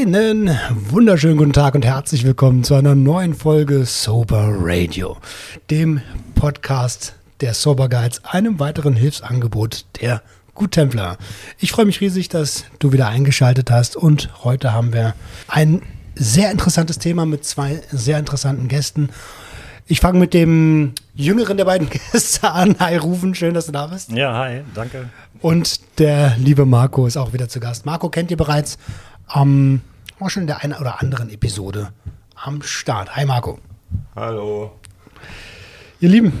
[0.00, 0.58] Einen
[0.88, 5.18] wunderschönen guten Tag und herzlich willkommen zu einer neuen Folge Sober Radio,
[5.68, 6.00] dem
[6.34, 10.22] Podcast der Sober Guides, einem weiteren Hilfsangebot der
[10.54, 11.18] Guttempler.
[11.58, 15.14] Ich freue mich riesig, dass du wieder eingeschaltet hast und heute haben wir
[15.48, 15.82] ein
[16.14, 19.10] sehr interessantes Thema mit zwei sehr interessanten Gästen.
[19.86, 22.76] Ich fange mit dem jüngeren der beiden Gäste an.
[22.78, 24.12] Hi Rufen, schön, dass du da bist.
[24.12, 25.10] Ja, hi, danke.
[25.42, 27.84] Und der liebe Marco ist auch wieder zu Gast.
[27.84, 28.78] Marco kennt ihr bereits
[29.30, 29.80] am,
[30.18, 31.92] war schon in der einen oder anderen Episode
[32.34, 33.16] am Start.
[33.16, 33.58] Hi Marco.
[34.14, 34.72] Hallo.
[36.00, 36.32] Ihr Lieben,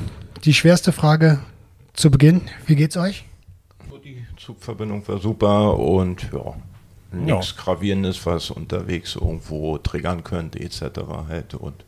[0.44, 1.40] die schwerste Frage
[1.92, 2.42] zu Beginn.
[2.66, 3.24] Wie geht's euch?
[4.04, 6.54] Die Zugverbindung war super und ja,
[7.12, 10.82] nichts Gravierendes, was unterwegs irgendwo triggern könnte, etc.
[11.28, 11.84] Halt und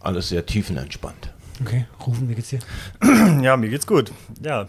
[0.00, 1.32] alles sehr tiefenentspannt.
[1.60, 2.60] Okay, rufen, wie geht's dir?
[3.42, 4.12] Ja, mir geht's gut.
[4.40, 4.66] Ja,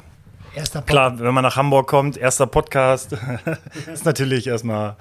[0.56, 3.16] Erster Pod klar, wenn man nach Hamburg kommt, erster Podcast,
[3.92, 4.96] ist natürlich erstmal,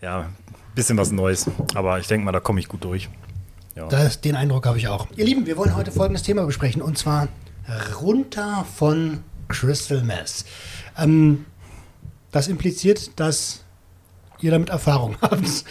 [0.00, 0.34] ja, ein
[0.74, 1.50] bisschen was Neues.
[1.74, 3.08] Aber ich denke mal, da komme ich gut durch.
[3.74, 3.88] Ja.
[3.88, 5.08] Das, den Eindruck habe ich auch.
[5.16, 7.28] Ihr Lieben, wir wollen heute folgendes Thema besprechen und zwar
[8.00, 10.44] runter von Crystal Mess.
[10.98, 11.46] Ähm,
[12.30, 13.64] das impliziert, dass
[14.40, 15.64] ihr damit Erfahrung habt.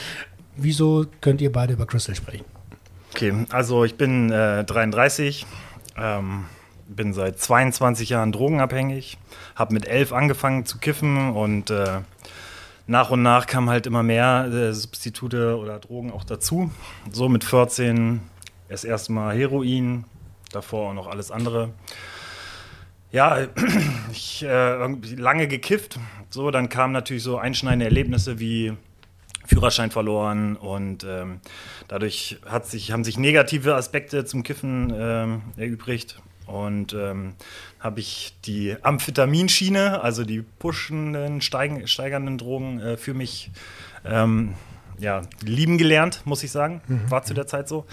[0.55, 2.45] Wieso könnt ihr beide über Crystal sprechen?
[3.11, 5.45] Okay, also ich bin äh, 33,
[5.97, 6.45] ähm,
[6.88, 9.17] bin seit 22 Jahren drogenabhängig,
[9.55, 11.99] habe mit 11 angefangen zu kiffen und äh,
[12.88, 16.72] nach und nach kamen halt immer mehr äh, Substitute oder Drogen auch dazu.
[17.12, 18.22] So mit 14
[18.70, 20.06] das erste Mal Heroin,
[20.52, 21.73] davor auch noch alles andere.
[23.12, 23.48] Ja,
[24.12, 26.00] ich äh, lange gekifft.
[26.30, 28.74] So, dann kamen natürlich so einschneidende Erlebnisse wie
[29.46, 31.40] Führerschein verloren und ähm,
[31.88, 36.22] dadurch hat sich, haben sich negative Aspekte zum Kiffen ähm, erübrigt.
[36.46, 37.36] Und ähm,
[37.80, 43.52] habe ich die Amphitaminschiene, also die pushenden, steigen, steigernden Drogen äh, für mich
[44.06, 44.56] ähm,
[45.00, 46.81] ja, lieben gelernt, muss ich sagen.
[47.09, 47.86] War zu der Zeit so.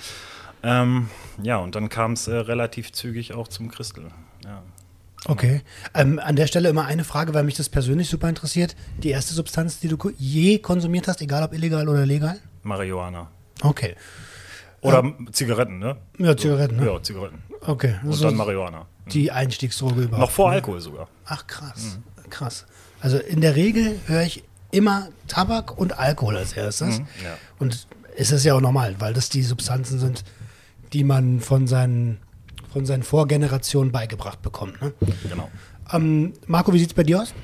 [0.62, 1.08] Ähm,
[1.42, 4.04] ja, und dann kam es äh, relativ zügig auch zum Christel.
[4.44, 4.62] Ja.
[5.26, 5.62] Okay.
[5.94, 8.74] Ähm, an der Stelle immer eine Frage, weil mich das persönlich super interessiert.
[9.02, 12.38] Die erste Substanz, die du je konsumiert hast, egal ob illegal oder legal?
[12.62, 13.30] Marihuana.
[13.62, 13.96] Okay.
[14.82, 15.96] Oder Zigaretten, ne?
[16.18, 16.86] Ja, Zigaretten, ne?
[16.86, 17.42] Ja, Zigaretten.
[17.66, 17.96] Okay.
[18.02, 18.86] Und So dann Marihuana.
[19.12, 20.20] die Einstiegsdroge überhaupt.
[20.20, 20.56] Noch vor ne?
[20.56, 21.08] Alkohol sogar.
[21.26, 21.98] Ach, krass.
[22.30, 22.66] Krass.
[23.00, 26.98] Also in der Regel höre ich immer Tabak und Alkohol als erstes.
[27.22, 27.36] ja.
[27.58, 27.86] Und
[28.16, 30.24] es ist ja auch normal, weil das die Substanzen sind,
[30.92, 32.18] die man von seinen,
[32.72, 34.80] von seinen Vorgenerationen beigebracht bekommt.
[34.82, 34.92] Ne?
[35.28, 35.50] Genau.
[35.92, 37.34] Ähm, Marco, wie sieht es bei dir aus?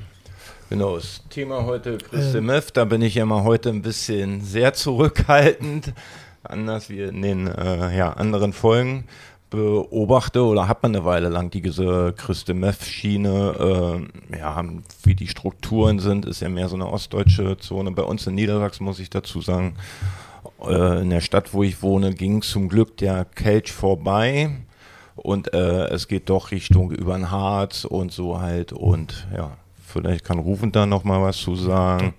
[0.69, 4.73] Genau, das Thema heute Crystal Meth, da bin ich ja mal heute ein bisschen sehr
[4.73, 5.93] zurückhaltend,
[6.49, 9.05] anders wie in den äh, ja, anderen Folgen
[9.49, 14.63] beobachte oder hat man eine Weile lang diese Crystal Meth Schiene, äh, ja,
[15.03, 17.91] wie die Strukturen sind, ist ja mehr so eine ostdeutsche Zone.
[17.91, 19.75] Bei uns in Niedersachsen muss ich dazu sagen,
[20.65, 24.49] äh, in der Stadt, wo ich wohne, ging zum Glück der Kelch vorbei
[25.15, 29.51] und äh, es geht doch Richtung über den Harz und so halt und ja,
[29.85, 32.13] vielleicht kann Rufen da noch mal was zu sagen.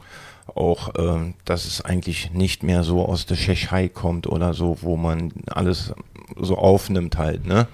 [0.59, 4.97] Auch, ähm, dass es eigentlich nicht mehr so aus der Tschechei kommt oder so, wo
[4.97, 5.93] man alles
[6.37, 7.69] so aufnimmt halt, ne?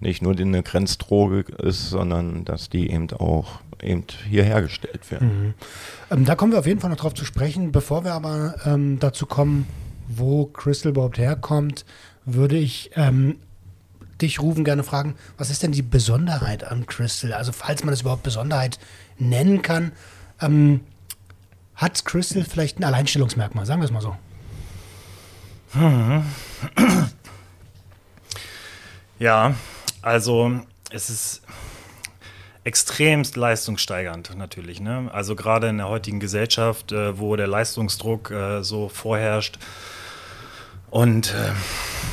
[0.00, 5.54] Nicht nur eine Grenzdroge ist, sondern dass die eben auch eben hier hergestellt werden.
[6.10, 7.70] Ähm, da kommen wir auf jeden Fall noch drauf zu sprechen.
[7.70, 9.66] Bevor wir aber ähm, dazu kommen,
[10.08, 11.84] wo Crystal überhaupt herkommt,
[12.24, 13.36] würde ich ähm,
[14.20, 17.32] dich rufen gerne fragen, was ist denn die Besonderheit an Crystal?
[17.32, 18.78] Also falls man es überhaupt Besonderheit
[19.18, 19.92] nennen kann,
[20.40, 20.80] ähm,
[21.76, 24.16] hat Crystal vielleicht ein Alleinstellungsmerkmal, sagen wir es mal so.
[29.18, 29.54] Ja,
[30.02, 30.52] also
[30.90, 31.42] es ist
[32.64, 34.80] extremst leistungssteigernd natürlich.
[34.80, 35.10] Ne?
[35.12, 39.58] Also gerade in der heutigen Gesellschaft, äh, wo der Leistungsdruck äh, so vorherrscht
[40.90, 41.52] und äh,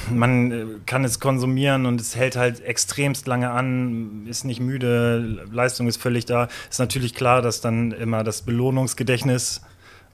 [0.09, 5.45] man äh, kann es konsumieren und es hält halt extremst lange an, ist nicht müde,
[5.51, 6.47] Leistung ist völlig da.
[6.69, 9.61] Ist natürlich klar, dass dann immer das Belohnungsgedächtnis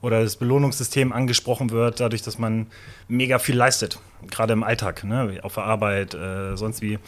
[0.02, 2.68] oder das Belohnungssystem angesprochen wird, dadurch, dass man
[3.08, 4.00] mega viel leistet,
[4.30, 5.40] gerade im Alltag, ne?
[5.42, 7.00] auf der Arbeit, äh, sonst wie.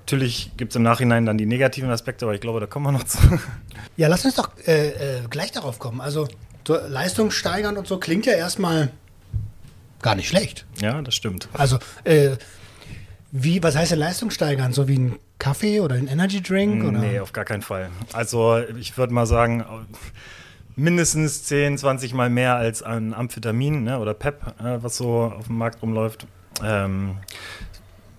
[0.00, 2.92] Natürlich gibt es im Nachhinein dann die negativen Aspekte, aber ich glaube, da kommen wir
[2.92, 3.18] noch zu.
[3.96, 6.00] Ja, lass uns doch äh, äh, gleich darauf kommen.
[6.00, 6.28] Also
[6.66, 8.90] so Leistung steigern und so klingt ja erstmal
[10.06, 10.66] gar nicht schlecht.
[10.80, 11.48] ja, das stimmt.
[11.52, 12.36] Also, äh,
[13.32, 14.72] wie, was heißt denn Leistung steigern?
[14.72, 16.84] So wie ein Kaffee oder ein Energy Drink?
[16.84, 16.98] Oder?
[16.98, 17.90] Nee, auf gar keinen Fall.
[18.12, 19.64] Also ich würde mal sagen,
[20.76, 25.46] mindestens 10, 20 Mal mehr als an Amphetamin ne, oder PEP, äh, was so auf
[25.46, 26.26] dem Markt rumläuft.
[26.62, 27.16] Ähm,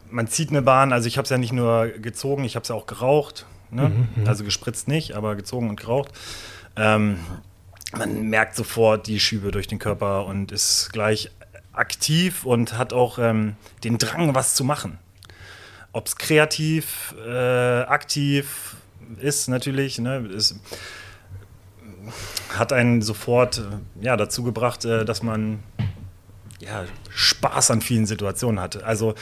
[0.09, 2.69] man zieht eine Bahn, also ich habe es ja nicht nur gezogen, ich habe es
[2.69, 3.45] ja auch geraucht.
[3.69, 4.07] Ne?
[4.25, 6.13] Also gespritzt nicht, aber gezogen und geraucht.
[6.77, 7.17] Ähm,
[7.97, 11.31] man merkt sofort die Schübe durch den Körper und ist gleich
[11.77, 14.99] aktiv und hat auch ähm, den Drang, was zu machen.
[15.93, 18.75] Ob es kreativ, äh, aktiv
[19.19, 20.59] ist, natürlich, ne, ist,
[22.55, 25.63] hat einen sofort äh, ja, dazu gebracht, äh, dass man
[26.59, 28.85] ja, Spaß an vielen Situationen hatte.
[28.85, 29.15] Also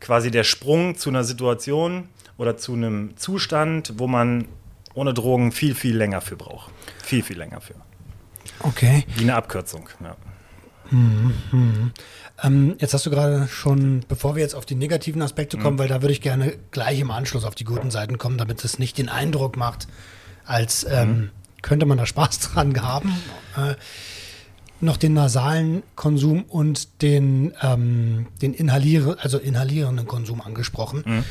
[0.00, 2.08] quasi der Sprung zu einer Situation
[2.38, 4.46] oder zu einem Zustand, wo man
[4.94, 6.72] ohne Drogen viel, viel länger für braucht.
[7.04, 7.74] Viel, viel länger für.
[8.60, 9.04] Okay.
[9.16, 10.16] Wie eine Abkürzung, ja.
[10.90, 11.92] Mhm, mhm.
[12.42, 15.80] Ähm, jetzt hast du gerade schon, bevor wir jetzt auf die negativen Aspekte kommen, mhm.
[15.80, 18.78] weil da würde ich gerne gleich im Anschluss auf die guten Seiten kommen, damit es
[18.78, 19.88] nicht den Eindruck macht,
[20.44, 21.30] als ähm, mhm.
[21.62, 23.12] könnte man da Spaß dran haben.
[23.56, 23.74] Äh,
[24.80, 31.02] noch den nasalen Konsum und den, ähm, den inhalier also inhalierenden Konsum angesprochen.
[31.06, 31.24] Mhm.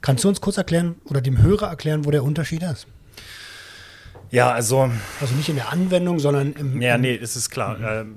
[0.00, 2.86] Kannst du uns kurz erklären oder dem Hörer erklären, wo der Unterschied ist?
[4.30, 4.90] Ja, also.
[5.20, 6.80] Also nicht in der Anwendung, sondern im.
[6.80, 7.78] Ja, nee, es ist klar.
[7.78, 7.84] Mhm.
[7.84, 8.14] ähm,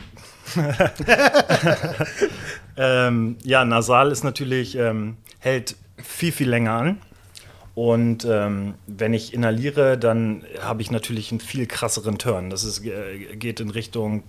[3.43, 7.01] ja, nasal ist natürlich, ähm, hält viel, viel länger an.
[7.73, 12.49] Und ähm, wenn ich inhaliere, dann habe ich natürlich einen viel krasseren Turn.
[12.49, 14.23] Das ist, äh, geht in Richtung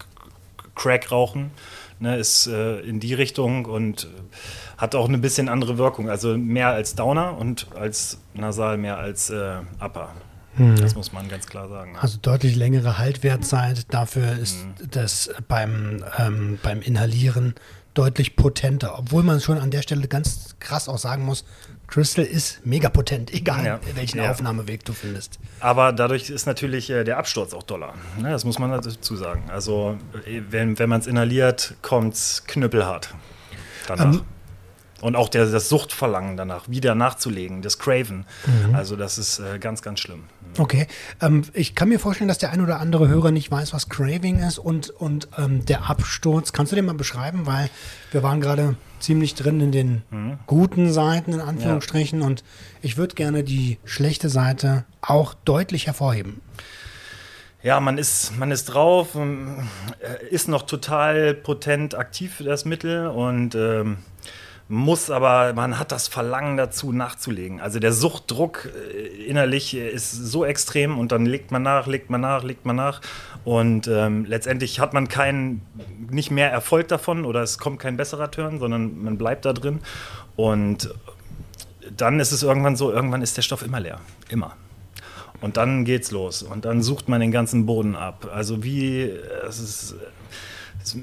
[0.75, 1.51] Crack-Rauchen,
[1.99, 4.09] ne, ist äh, in die Richtung und äh,
[4.79, 6.09] hat auch eine bisschen andere Wirkung.
[6.09, 10.13] Also mehr als Downer und als Nasal mehr als äh, Upper.
[10.57, 10.77] Mhm.
[10.77, 11.97] Das muss man ganz klar sagen.
[11.97, 13.93] Also deutlich längere Haltwertzeit.
[13.93, 14.91] Dafür ist mhm.
[14.91, 17.55] das beim, ähm, beim Inhalieren
[17.95, 18.99] deutlich potenter.
[18.99, 21.45] Obwohl man schon an der Stelle ganz krass auch sagen muss,
[21.87, 23.81] Crystal ist mega potent, egal ja.
[23.95, 24.31] welchen ja.
[24.31, 25.39] Aufnahmeweg du findest.
[25.61, 27.93] Aber dadurch ist natürlich äh, der Absturz auch doller.
[28.19, 29.45] Ne, das muss man dazu sagen.
[29.51, 33.15] Also äh, wenn, wenn man es inhaliert, kommt es knüppelhart
[33.87, 34.15] danach.
[34.15, 34.23] Ähm,
[35.03, 38.25] und auch der, das Suchtverlangen danach, wieder nachzulegen, das Craven.
[38.47, 38.75] Mhm.
[38.75, 40.25] Also das ist äh, ganz, ganz schlimm.
[40.59, 40.87] Okay.
[41.21, 44.39] Ähm, ich kann mir vorstellen, dass der ein oder andere Hörer nicht weiß, was Craving
[44.39, 46.53] ist und, und ähm, der Absturz.
[46.53, 47.47] Kannst du den mal beschreiben?
[47.47, 47.69] Weil
[48.13, 50.39] wir waren gerade ziemlich drin in den mhm.
[50.47, 52.21] guten Seiten, in Anführungsstrichen.
[52.21, 52.27] Ja.
[52.27, 52.45] Und
[52.81, 56.41] ich würde gerne die schlechte Seite auch deutlich hervorheben.
[57.65, 59.69] Ja, man ist, man ist drauf, ähm,
[60.31, 63.99] ist noch total potent aktiv für das Mittel und ähm,
[64.73, 67.61] muss aber, man hat das Verlangen dazu nachzulegen.
[67.61, 72.23] Also der Suchtdruck äh, innerlich ist so extrem und dann legt man nach, legt man
[72.23, 73.03] nach, legt man nach
[73.45, 75.61] und ähm, letztendlich hat man keinen,
[76.11, 79.81] nicht mehr Erfolg davon oder es kommt kein besserer Turn, sondern man bleibt da drin
[80.37, 80.89] und
[81.95, 84.57] dann ist es irgendwann so, irgendwann ist der Stoff immer leer, immer.
[85.43, 88.27] Und dann geht's los und dann sucht man den ganzen Boden ab.
[88.33, 89.03] Also wie,
[89.47, 89.97] es ist
[90.83, 90.97] das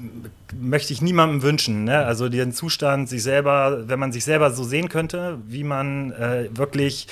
[0.58, 1.84] möchte ich niemandem wünschen.
[1.84, 2.04] Ne?
[2.04, 6.48] Also den Zustand, sich selber, wenn man sich selber so sehen könnte, wie man äh,
[6.52, 7.06] wirklich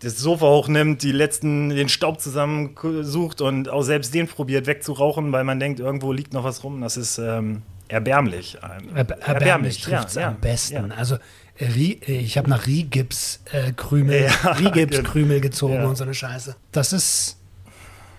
[0.00, 5.44] das Sofa hochnimmt, die letzten, den Staub zusammensucht und auch selbst den probiert wegzurauchen, weil
[5.44, 6.80] man denkt, irgendwo liegt noch was rum.
[6.80, 8.58] Das ist ähm, erbärmlich.
[8.94, 10.88] Erb erbärmlich trifft es ja, am besten.
[10.88, 10.96] Ja.
[10.96, 11.16] Also
[11.58, 15.02] ich habe nach Riehgips-Krümel äh, ja, Riehgips
[15.40, 15.86] gezogen ja.
[15.86, 16.56] und so eine Scheiße.
[16.72, 17.38] Das ist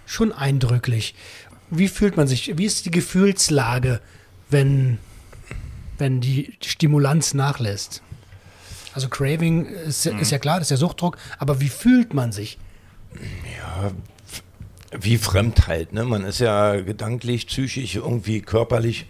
[0.07, 1.13] schon eindrücklich
[1.69, 2.57] wie fühlt man sich?
[2.57, 4.01] Wie ist die Gefühlslage,
[4.49, 4.97] wenn,
[5.97, 8.01] wenn die Stimulanz nachlässt?
[8.93, 10.19] Also Craving ist, mhm.
[10.19, 12.57] ist ja klar, das ist ja Suchtdruck, aber wie fühlt man sich?
[13.57, 13.91] Ja,
[14.99, 16.03] wie Fremdheit, ne?
[16.03, 19.05] Man ist ja gedanklich, psychisch, irgendwie körperlich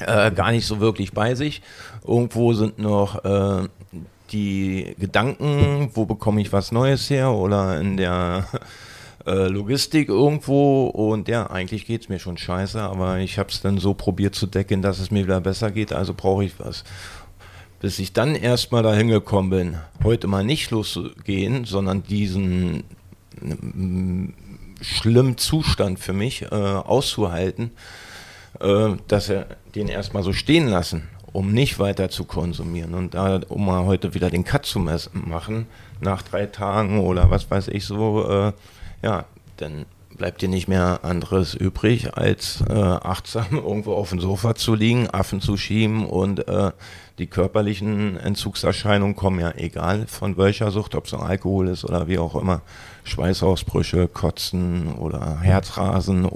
[0.00, 1.62] äh, gar nicht so wirklich bei sich.
[2.06, 3.68] Irgendwo sind noch äh,
[4.30, 8.46] die Gedanken, wo bekomme ich was Neues her oder in der
[9.26, 13.60] äh, Logistik irgendwo und ja, eigentlich geht es mir schon scheiße, aber ich habe es
[13.60, 16.84] dann so probiert zu decken, dass es mir wieder besser geht, also brauche ich was.
[17.80, 22.84] Bis ich dann erstmal dahin gekommen bin, heute mal nicht loszugehen, sondern diesen
[23.40, 24.32] mm,
[24.80, 27.70] schlimmen Zustand für mich äh, auszuhalten,
[28.60, 32.94] äh, dass er den erstmal so stehen lassen, um nicht weiter zu konsumieren.
[32.94, 35.66] Und da, um mal heute wieder den Cut zu machen,
[36.00, 38.52] nach drei Tagen oder was weiß ich so, äh,
[39.02, 39.24] ja,
[39.56, 39.86] dann
[40.16, 45.08] bleibt dir nicht mehr anderes übrig, als äh, achtsam irgendwo auf dem Sofa zu liegen,
[45.08, 46.72] Affen zu schieben und äh,
[47.18, 52.18] die körperlichen Entzugserscheinungen kommen ja egal von welcher Sucht, ob es Alkohol ist oder wie
[52.18, 52.62] auch immer,
[53.04, 56.28] Schweißausbrüche, Kotzen oder Herzrasen,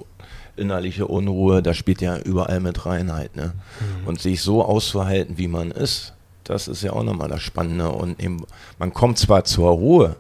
[0.57, 3.37] innerliche Unruhe, das spielt ja überall mit rein halt.
[3.37, 3.53] Ne?
[3.81, 4.09] Mhm.
[4.09, 6.15] Und sich so auszuhalten, wie man ist,
[6.45, 7.91] das ist ja auch nochmal das Spannende.
[7.91, 8.45] Und eben,
[8.79, 10.17] man kommt zwar zur Ruhe,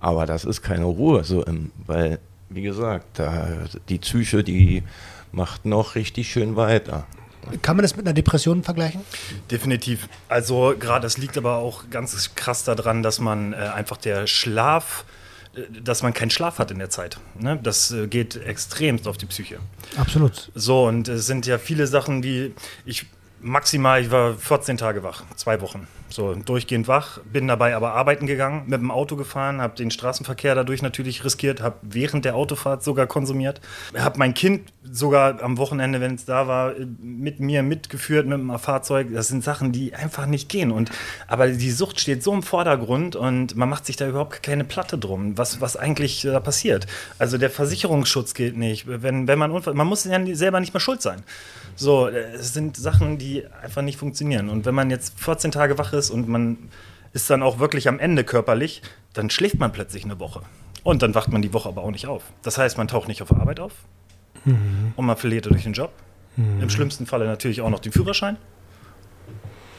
[0.00, 3.48] aber das ist keine Ruhe, so im, weil, wie gesagt, da,
[3.88, 4.82] die Psyche, die
[5.32, 7.06] macht noch richtig schön weiter.
[7.62, 9.02] Kann man das mit einer Depression vergleichen?
[9.50, 10.08] Definitiv.
[10.28, 15.04] Also gerade, das liegt aber auch ganz krass daran, dass man äh, einfach der Schlaf
[15.82, 17.18] dass man keinen Schlaf hat in der Zeit.
[17.38, 17.58] Ne?
[17.62, 19.58] Das äh, geht extremst auf die Psyche.
[19.96, 20.50] Absolut.
[20.54, 23.06] So, und es sind ja viele Sachen, wie ich
[23.40, 25.86] maximal, ich war 14 Tage wach, zwei Wochen.
[26.08, 30.54] So, durchgehend wach, bin dabei aber arbeiten gegangen, mit dem Auto gefahren, habe den Straßenverkehr
[30.54, 33.60] dadurch natürlich riskiert, habe während der Autofahrt sogar konsumiert,
[33.96, 38.56] habe mein Kind sogar am Wochenende, wenn es da war, mit mir mitgeführt mit dem
[38.58, 39.08] Fahrzeug.
[39.12, 40.70] Das sind Sachen, die einfach nicht gehen.
[40.70, 40.90] Und,
[41.26, 44.98] aber die Sucht steht so im Vordergrund und man macht sich da überhaupt keine Platte
[44.98, 46.86] drum, was, was eigentlich da passiert.
[47.18, 48.86] Also der Versicherungsschutz gilt nicht.
[48.86, 51.22] Wenn, wenn man man muss ja selber nicht mehr schuld sein.
[51.78, 54.48] So, es sind Sachen, die einfach nicht funktionieren.
[54.48, 56.70] Und wenn man jetzt 14 Tage wach ist und man
[57.12, 60.42] ist dann auch wirklich am Ende körperlich, dann schläft man plötzlich eine Woche.
[60.82, 62.22] Und dann wacht man die Woche aber auch nicht auf.
[62.42, 63.72] Das heißt, man taucht nicht auf Arbeit auf
[64.44, 64.92] mhm.
[64.94, 65.92] und man verliert durch den Job.
[66.36, 66.62] Mhm.
[66.62, 68.36] Im schlimmsten Falle natürlich auch noch den Führerschein.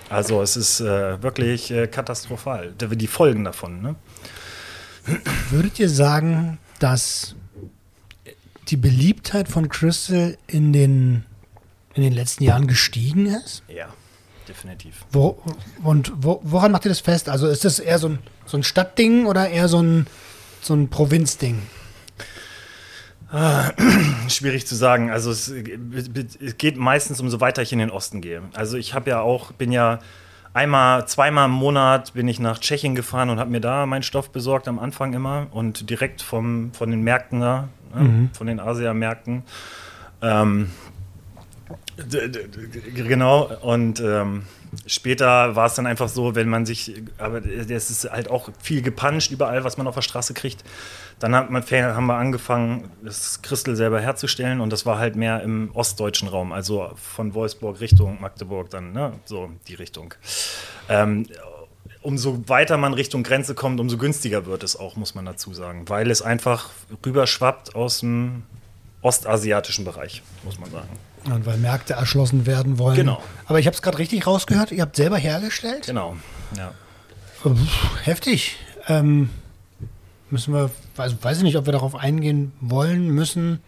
[0.09, 3.81] Also es ist äh, wirklich äh, katastrophal, die Folgen davon.
[3.81, 3.95] Ne?
[5.49, 7.35] Würdet ihr sagen, dass
[8.69, 11.23] die Beliebtheit von Crystal in den
[11.93, 13.63] in den letzten Jahren gestiegen ist?
[13.67, 13.87] Ja,
[14.47, 15.05] definitiv.
[15.11, 15.37] Wo,
[15.83, 17.29] und wo, woran macht ihr das fest?
[17.29, 20.07] Also ist das eher so ein, so ein Stadtding oder eher so ein,
[20.61, 21.61] so ein Provinzding?
[23.29, 23.71] Ah,
[24.29, 25.11] schwierig zu sagen.
[25.11, 28.41] Also es, es, geht meistens umso weiter ich in den Osten gehe.
[28.53, 29.99] Also ich habe ja auch, bin ja
[30.53, 34.31] einmal, zweimal im Monat bin ich nach Tschechien gefahren und habe mir da meinen Stoff
[34.31, 38.29] besorgt am Anfang immer und direkt vom, von den Märkten da, ne, mhm.
[38.33, 39.43] von den Asia-Märkten.
[40.21, 40.71] Ähm,
[42.95, 44.43] Genau, und ähm,
[44.85, 48.81] später war es dann einfach so, wenn man sich, aber es ist halt auch viel
[48.81, 50.63] gepanscht überall, was man auf der Straße kriegt.
[51.19, 55.41] Dann hat man, haben wir angefangen, das Christel selber herzustellen und das war halt mehr
[55.41, 59.13] im ostdeutschen Raum, also von Wolfsburg Richtung Magdeburg dann, ne?
[59.25, 60.13] so die Richtung.
[60.89, 61.25] Ähm,
[62.01, 65.89] umso weiter man Richtung Grenze kommt, umso günstiger wird es auch, muss man dazu sagen,
[65.89, 66.69] weil es einfach
[67.03, 68.43] rüberschwappt aus dem
[69.01, 70.89] ostasiatischen Bereich, muss man sagen.
[71.31, 72.95] Und weil Märkte erschlossen werden wollen.
[72.95, 73.21] Genau.
[73.45, 75.85] Aber ich habe es gerade richtig rausgehört, ihr habt selber hergestellt?
[75.85, 76.15] Genau,
[76.55, 76.71] ja.
[78.03, 78.55] Heftig.
[78.87, 79.29] Ähm,
[80.29, 83.61] müssen wir, weiß, weiß ich nicht, ob wir darauf eingehen wollen, müssen.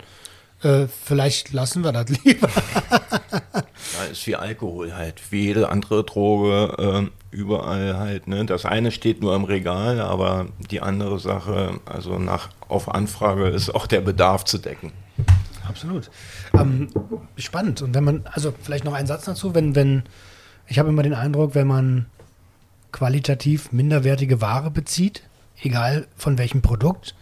[0.63, 2.49] Äh, vielleicht lassen wir das lieber.
[2.49, 8.27] ja, ist wie Alkohol halt, wie jede andere Droge, äh, überall halt.
[8.27, 8.45] Ne?
[8.45, 13.73] Das eine steht nur im Regal, aber die andere Sache, also nach, auf Anfrage ist
[13.73, 14.91] auch der Bedarf zu decken.
[15.69, 16.09] Absolut.
[16.53, 16.89] Ähm,
[17.37, 17.81] spannend.
[17.81, 20.03] Und wenn man, also vielleicht noch ein Satz dazu, wenn, wenn,
[20.67, 22.07] ich habe immer den Eindruck, wenn man
[22.91, 25.23] qualitativ minderwertige Ware bezieht,
[25.61, 27.15] egal von welchem Produkt,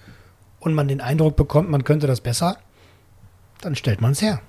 [0.59, 2.57] und man den Eindruck bekommt, man könnte das besser,
[3.61, 4.41] dann stellt man es her.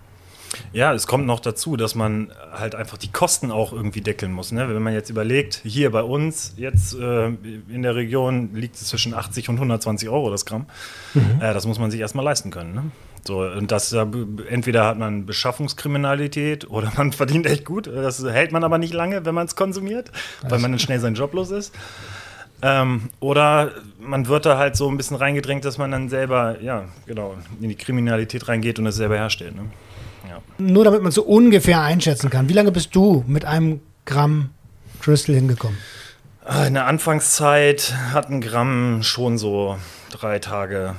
[0.72, 4.50] Ja, es kommt noch dazu, dass man halt einfach die Kosten auch irgendwie deckeln muss.
[4.52, 4.68] Ne?
[4.68, 9.14] Wenn man jetzt überlegt, hier bei uns, jetzt äh, in der Region liegt es zwischen
[9.14, 10.66] 80 und 120 Euro das Gramm.
[11.14, 11.40] Mhm.
[11.40, 12.74] Äh, das muss man sich erstmal leisten können.
[12.74, 12.84] Ne?
[13.28, 17.86] So, und das entweder hat man Beschaffungskriminalität oder man verdient echt gut.
[17.86, 20.10] Das hält man aber nicht lange, wenn man es konsumiert,
[20.48, 21.74] weil man dann schnell seinen Job los ist.
[22.62, 26.86] Ähm, oder man wird da halt so ein bisschen reingedrängt, dass man dann selber, ja,
[27.04, 29.54] genau, in die Kriminalität reingeht und es selber herstellt.
[29.54, 29.66] Ne?
[30.26, 30.40] Ja.
[30.56, 32.48] Nur damit man so ungefähr einschätzen kann.
[32.48, 34.48] Wie lange bist du mit einem Gramm
[35.02, 35.76] Crystal hingekommen?
[36.46, 39.76] Ah, in der Anfangszeit hat ein Gramm schon so
[40.10, 40.94] drei Tage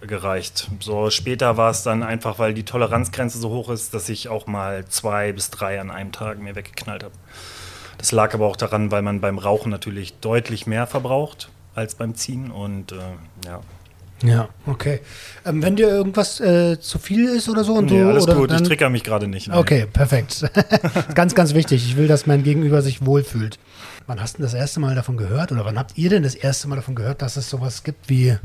[0.00, 0.68] gereicht.
[0.80, 4.46] So später war es dann einfach, weil die Toleranzgrenze so hoch ist, dass ich auch
[4.46, 7.14] mal zwei bis drei an einem Tag mir weggeknallt habe.
[7.98, 12.14] Das lag aber auch daran, weil man beim Rauchen natürlich deutlich mehr verbraucht als beim
[12.14, 12.96] Ziehen und äh,
[13.44, 13.60] ja.
[14.22, 15.00] Ja, okay.
[15.46, 18.08] Ähm, wenn dir irgendwas äh, zu viel ist oder so und nee, du.
[18.08, 19.48] alles oder gut, ich trigger mich gerade nicht.
[19.48, 19.58] Nein.
[19.58, 20.44] Okay, perfekt.
[21.14, 21.86] ganz, ganz wichtig.
[21.86, 23.58] Ich will, dass mein Gegenüber sich wohlfühlt.
[24.06, 26.68] Wann hast du das erste Mal davon gehört oder wann habt ihr denn das erste
[26.68, 28.36] Mal davon gehört, dass es sowas gibt wie,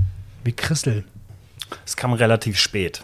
[0.43, 1.03] wie Christel?
[1.85, 3.03] Es kam relativ spät.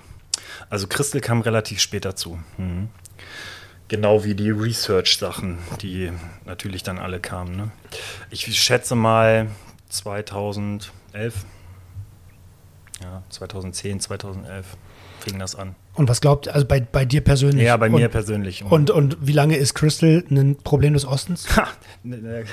[0.70, 2.40] Also Christel kam relativ spät dazu.
[2.58, 2.90] Mhm.
[3.88, 6.12] Genau wie die Research-Sachen, die
[6.46, 7.58] natürlich dann alle kamen.
[7.58, 7.72] Ne?
[8.30, 9.52] Ich schätze mal
[9.90, 10.92] 2011.
[13.02, 14.66] Ja, 2010, 2011
[15.20, 15.76] fing das an.
[15.94, 17.66] Und was glaubt, also bei, bei dir persönlich?
[17.66, 18.64] Ja, bei und, mir persönlich.
[18.64, 21.48] Und, und wie lange ist Crystal ein Problem des Ostens?
[22.04, 22.46] Ne, ne.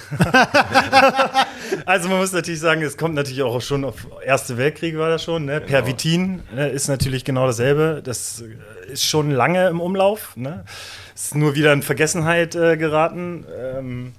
[1.87, 5.23] also man muss natürlich sagen, es kommt natürlich auch schon auf Erste Weltkrieg war das
[5.23, 5.47] schon.
[5.47, 5.61] Ne?
[5.61, 5.67] Genau.
[5.67, 8.03] Pervitin ne, ist natürlich genau dasselbe.
[8.05, 10.37] Das äh, ist schon lange im Umlauf.
[10.37, 10.67] Ne?
[11.15, 13.47] Ist nur wieder in Vergessenheit äh, geraten.
[13.59, 14.13] Ähm,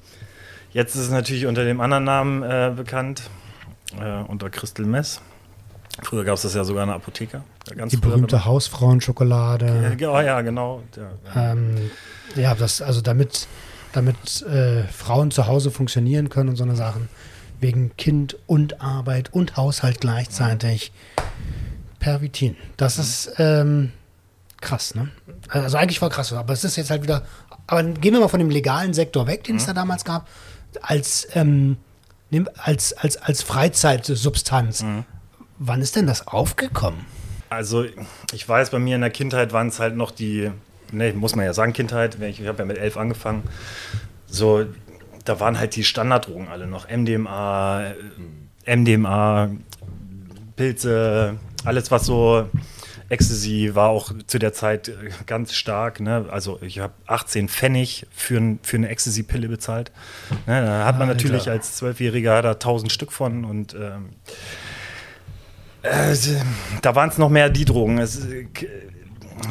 [0.71, 3.29] jetzt ist es natürlich unter dem anderen Namen äh, bekannt,
[4.01, 5.21] äh, unter Crystal Mess.
[6.03, 7.43] Früher gab es das ja sogar in der Apotheke.
[7.91, 9.95] die berühmte Hausfrauenschokolade.
[9.99, 10.81] Ja, ja, genau.
[11.35, 11.75] Ja, ähm,
[12.35, 13.47] ja das, also damit,
[13.91, 17.09] damit äh, Frauen zu Hause funktionieren können und so eine Sachen.
[17.61, 20.93] wegen Kind und Arbeit und Haushalt gleichzeitig.
[21.99, 22.55] Pervitin.
[22.77, 23.01] Das Mhm.
[23.03, 23.91] ist ähm,
[24.61, 25.09] krass, ne?
[25.49, 27.23] Also eigentlich voll krass, aber es ist jetzt halt wieder.
[27.67, 29.67] Aber gehen wir mal von dem legalen Sektor weg, den es Mhm.
[29.67, 30.29] da damals gab,
[30.81, 31.75] als, ähm,
[32.63, 34.83] als, als, als Freizeitsubstanz.
[34.83, 35.03] Mhm.
[35.59, 37.05] Wann ist denn das aufgekommen?
[37.49, 37.85] Also
[38.31, 40.51] ich weiß, bei mir in der Kindheit waren es halt noch die,
[40.91, 43.43] ne, muss man ja sagen, Kindheit, ich, ich habe ja mit elf angefangen,
[44.25, 44.65] so,
[45.25, 47.91] da waren halt die Standarddrogen alle noch, MDMA,
[48.65, 49.49] MDMA,
[50.55, 52.47] Pilze, alles was so,
[53.09, 54.93] Ecstasy war auch zu der Zeit äh,
[55.25, 56.27] ganz stark, ne?
[56.29, 59.91] also ich habe 18 Pfennig für, für eine Ecstasy-Pille bezahlt,
[60.45, 60.61] ne?
[60.61, 61.23] da hat man Alter.
[61.23, 64.09] natürlich als Zwölfjähriger da 1000 Stück von und ähm,
[65.83, 66.15] äh,
[66.81, 67.97] da waren es noch mehr die Drogen.
[67.99, 68.67] Es äh, k-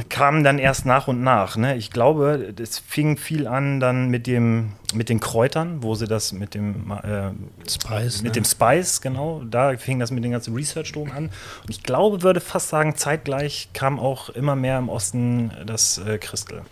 [0.08, 1.56] kamen dann erst nach und nach.
[1.56, 1.76] Ne?
[1.76, 6.32] Ich glaube, es fing viel an dann mit dem mit den Kräutern, wo sie das
[6.32, 7.30] mit dem äh,
[7.70, 8.22] Spice.
[8.22, 8.40] mit ne?
[8.40, 9.42] dem Spice genau.
[9.44, 11.24] Da fing das mit den ganzen Research-Drogen an.
[11.26, 16.18] Und ich glaube, würde fast sagen, zeitgleich kam auch immer mehr im Osten das äh,
[16.18, 16.62] Crystal.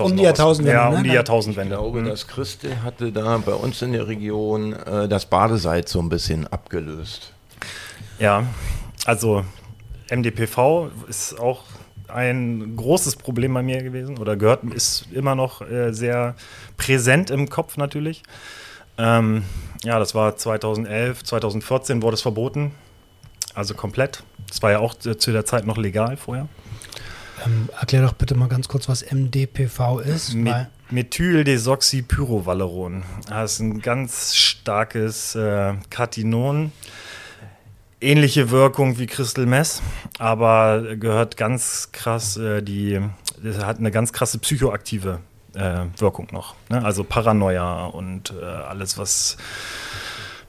[0.00, 0.96] Um die Jahrtausendwende, Ja, ne?
[0.96, 1.76] um die Dann- Ich Jahrtausendwende.
[1.76, 2.06] glaube, Mhm.
[2.06, 6.46] das Christel hatte da bei uns in der Region äh, das Badesalz so ein bisschen
[6.48, 7.32] abgelöst.
[8.18, 8.46] Ja,
[9.04, 9.44] also
[10.10, 11.64] MDPV ist auch
[12.08, 16.34] ein großes Problem bei mir gewesen oder gehört, ist immer noch äh, sehr
[16.76, 18.22] präsent im Kopf natürlich.
[18.96, 19.44] Ähm,
[19.84, 22.72] ja, das war 2011, 2014 wurde es verboten,
[23.54, 24.22] also komplett.
[24.48, 26.48] Das war ja auch zu zu der Zeit noch legal vorher.
[27.44, 30.34] Ähm, erklär doch bitte mal ganz kurz, was MDPV ist.
[30.34, 33.04] Me Methyldesoxypyrovaleron.
[33.28, 36.72] Das ist ein ganz starkes äh, Katinon.
[38.00, 39.82] Ähnliche Wirkung wie Crystal Meth,
[40.18, 43.00] aber gehört ganz krass, äh, die,
[43.42, 45.18] das hat eine ganz krasse psychoaktive
[45.54, 46.54] äh, Wirkung noch.
[46.68, 46.84] Ne?
[46.84, 49.36] Also Paranoia und äh, alles, was,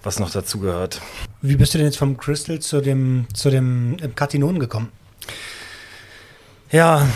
[0.04, 1.02] was noch dazu gehört.
[1.42, 4.92] wie bist du denn jetzt vom Crystal zu dem, zu dem äh, Katinon gekommen?
[6.72, 7.08] Ja,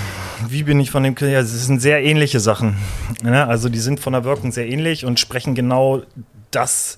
[0.48, 1.16] wie bin ich von dem?
[1.20, 2.78] Ja, es sind sehr ähnliche Sachen.
[3.22, 3.48] Ne?
[3.48, 6.02] Also die sind von der Wirkung sehr ähnlich und sprechen genau
[6.50, 6.98] das,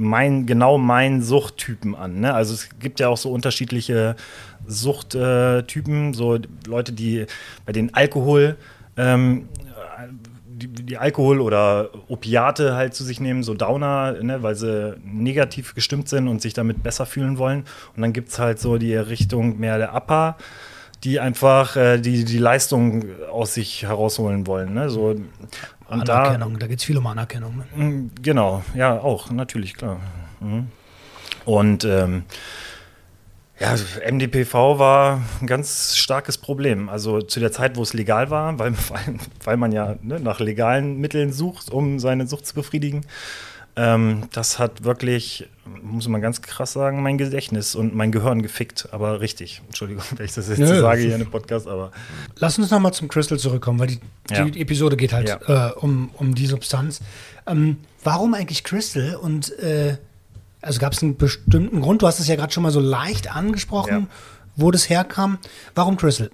[0.00, 2.20] mein, genau meinen Suchttypen an.
[2.20, 2.34] Ne?
[2.34, 4.16] Also es gibt ja auch so unterschiedliche
[4.66, 7.26] Suchttypen, so Leute, die
[7.66, 8.56] bei den Alkohol
[8.96, 9.48] ähm,
[10.60, 15.74] die, die Alkohol oder Opiate halt zu sich nehmen, so Downer, ne, weil sie negativ
[15.74, 17.64] gestimmt sind und sich damit besser fühlen wollen.
[17.96, 20.36] Und dann gibt es halt so die Richtung mehr der Upper,
[21.04, 24.74] die einfach äh, die, die Leistung aus sich herausholen wollen.
[24.74, 24.90] Ne?
[24.90, 25.16] So,
[25.90, 27.62] und da, Anerkennung, da, geht es viel um Anerkennung.
[27.74, 27.84] Ne?
[27.84, 30.00] Mm, Genau, ja, auch, natürlich, klar.
[30.40, 30.68] Mhm.
[31.44, 32.24] Und ähm,
[33.58, 33.74] ja,
[34.10, 36.88] MDPV war ein ganz starkes Problem.
[36.88, 40.40] Also zu der Zeit, wo es legal war, weil, weil, weil man ja ne, nach
[40.40, 43.04] legalen Mitteln sucht, um seine Sucht zu befriedigen.
[43.76, 45.48] Ähm, das hat wirklich,
[45.82, 48.88] muss man ganz krass sagen, mein Gedächtnis und mein Gehirn gefickt.
[48.92, 49.62] Aber richtig.
[49.66, 50.80] Entschuldigung, wenn ich das jetzt Nö.
[50.80, 51.92] sage hier in dem Podcast, aber
[52.36, 54.44] Lass uns nochmal zum Crystal zurückkommen, weil die, Ja.
[54.44, 55.68] die Episode geht halt Ja.
[55.68, 57.00] äh, um, um die Substanz.
[57.46, 59.14] Ähm, warum eigentlich Crystal?
[59.16, 59.96] Und äh,
[60.62, 62.02] also gab es einen bestimmten Grund?
[62.02, 64.06] Du hast es ja gerade schon mal so leicht angesprochen, Ja.
[64.56, 65.38] wo das herkam.
[65.74, 66.30] Warum Crystal?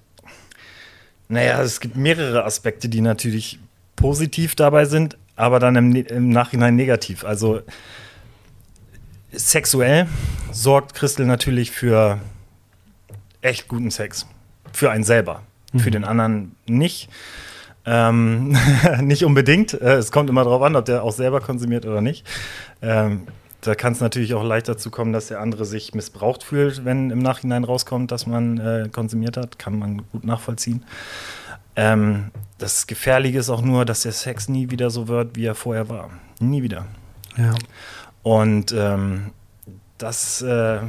[1.28, 3.58] Naja, es gibt mehrere Aspekte, die natürlich
[3.96, 7.24] positiv dabei sind, aber dann im, im Nachhinein negativ.
[7.24, 7.60] Also
[9.32, 10.06] sexuell
[10.50, 12.18] sorgt Crystal natürlich für
[13.42, 14.26] echt guten Sex.
[14.72, 15.42] Für einen selber.
[15.76, 17.08] Für den anderen nicht.
[17.84, 18.56] Ähm,
[19.00, 19.74] nicht unbedingt.
[19.74, 22.26] Äh, Es kommt immer darauf an, ob der auch selber konsumiert oder nicht.
[22.82, 23.28] Ähm,
[23.60, 27.10] da kann es natürlich auch leicht dazu kommen, dass der andere sich missbraucht fühlt, wenn
[27.10, 29.58] im Nachhinein rauskommt, dass man äh, konsumiert hat.
[29.58, 30.84] Kann man gut nachvollziehen.
[31.74, 35.54] Ähm, das Gefährliche ist auch nur, dass der Sex nie wieder so wird, wie er
[35.54, 36.10] vorher war.
[36.40, 36.86] Nie wieder.
[37.36, 37.54] Ja.
[38.22, 39.32] Und ähm,
[39.98, 40.80] das, äh,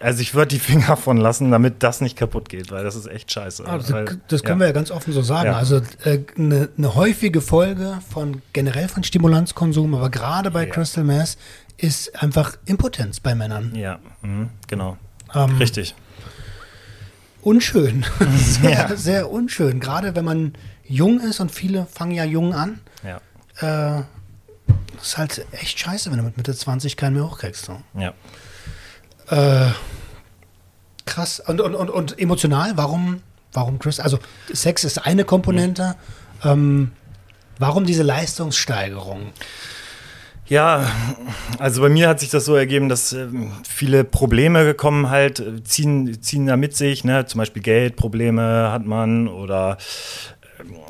[0.00, 3.06] also ich würde die Finger von lassen, damit das nicht kaputt geht, weil das ist
[3.06, 3.64] echt scheiße.
[3.64, 5.50] Das, weil, das können wir ja ganz offen so sagen.
[5.50, 5.56] Ja.
[5.56, 10.72] Also äh, eine eine häufige Folge von generell von Stimulanzkonsum, aber gerade bei Ja.
[10.72, 11.36] Crystal Meth
[11.76, 13.74] ist einfach Impotenz bei Männern.
[13.74, 14.96] Ja, mhm, genau.
[15.34, 15.94] Ähm, Richtig.
[17.42, 18.04] Unschön.
[18.36, 18.96] sehr, Ja.
[18.96, 19.80] sehr unschön.
[19.80, 20.52] Gerade wenn man
[20.90, 22.80] jung ist und viele fangen ja jung an.
[23.04, 23.16] Ja.
[23.98, 24.02] Äh,
[24.96, 27.64] das ist halt echt scheiße, wenn du mit Mitte 20 keinen mehr hochkriegst.
[27.64, 27.80] So.
[27.94, 28.12] Ja.
[29.30, 29.70] Äh,
[31.06, 31.40] krass.
[31.40, 33.22] Und, und, und, und emotional, warum,
[33.52, 34.00] warum Chris?
[34.00, 34.18] Also
[34.52, 35.94] Sex ist eine Komponente.
[36.44, 36.92] Ähm,
[37.58, 39.32] warum diese Leistungssteigerung?
[40.46, 40.90] Ja,
[41.60, 45.62] also bei mir hat sich das so ergeben, dass ähm, viele Probleme gekommen halt, äh,
[45.62, 47.24] ziehen, ziehen da mit sich, ne?
[47.26, 49.78] zum Beispiel Geldprobleme hat man oder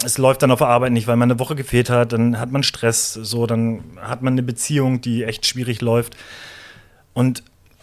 [0.04, 2.50] es läuft dann auf der Arbeit nicht, weil man eine Woche gefehlt hat, dann hat
[2.50, 6.16] man Stress, so, dann hat man eine Beziehung, die echt schwierig läuft.
[7.12, 7.42] Und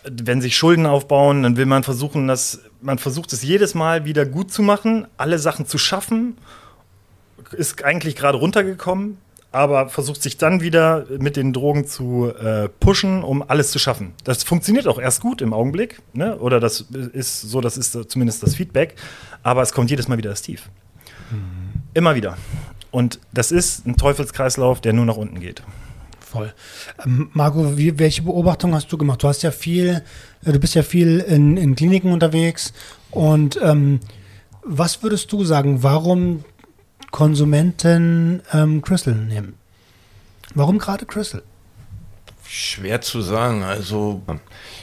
[0.10, 4.26] wenn sich Schulden aufbauen, dann will man versuchen, dass man versucht es jedes Mal wieder
[4.26, 6.38] gut zu machen, alle Sachen zu schaffen,
[7.52, 9.18] ist eigentlich gerade runtergekommen,
[9.52, 14.14] aber versucht sich dann wieder mit den Drogen zu äh, pushen, um alles zu schaffen.
[14.24, 16.38] Das funktioniert auch erst gut im Augenblick, ne?
[16.38, 16.82] oder das
[17.14, 18.96] ist so, das ist zumindest das Feedback,
[19.44, 20.70] aber es kommt jedes Mal wieder das Tief.
[21.32, 21.67] Mhm.
[21.98, 22.38] Immer wieder.
[22.92, 25.64] Und das ist ein Teufelskreislauf, der nur nach unten geht.
[26.20, 26.54] Voll.
[27.04, 29.24] Ähm, Marco, wie, welche Beobachtung hast du gemacht?
[29.24, 30.04] Du hast ja viel,
[30.46, 32.72] äh, du bist ja viel in, in Kliniken unterwegs
[33.10, 34.00] und ähm,
[34.62, 36.46] was würdest du sagen, warum
[37.10, 39.56] Konsumenten ähm, Crystal nehmen?
[40.54, 41.42] Warum gerade Crystal?
[42.48, 43.64] Schwer zu sagen.
[43.64, 44.22] Also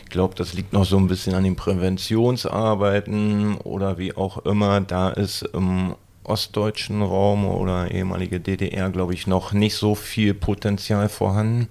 [0.02, 4.80] ich glaube, das liegt noch so ein bisschen an den Präventionsarbeiten oder wie auch immer.
[4.80, 11.08] Da ist im ostdeutschen Raum oder ehemalige DDR, glaube ich, noch nicht so viel Potenzial
[11.08, 11.68] vorhanden,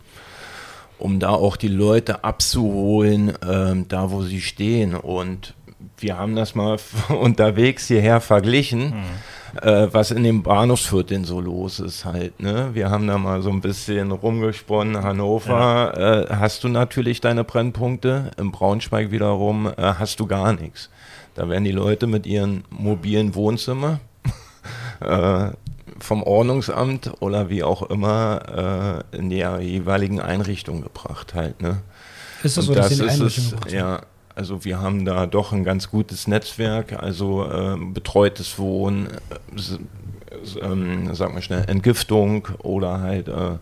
[0.99, 4.95] um da auch die Leute abzuholen, ähm, da wo sie stehen.
[4.95, 5.53] Und
[5.97, 6.77] wir haben das mal
[7.09, 8.89] unterwegs hierher verglichen.
[8.89, 9.03] Mhm
[9.61, 12.39] äh, was in dem Bahnhofsvierteln so los ist halt.
[12.39, 12.71] Ne?
[12.73, 15.03] Wir haben da mal so ein bisschen rumgesponnen.
[15.03, 16.21] Hannover ja.
[16.21, 20.89] äh, hast du natürlich deine Brennpunkte, im Braunschweig wiederum äh, hast du gar nichts.
[21.35, 23.99] Da werden die Leute mit ihren mobilen Wohnzimmer
[25.03, 25.51] äh,
[25.99, 31.61] vom Ordnungsamt oder wie auch immer äh, in die jeweiligen Einrichtungen gebracht halt.
[31.61, 31.81] Ne?
[32.43, 34.01] Ist das so, das ist es, ja,
[34.35, 39.55] also wir haben da doch ein ganz gutes Netzwerk, also äh, betreutes Wohnen, äh,
[40.59, 43.57] äh, sag mal schnell, Entgiftung oder halt äh,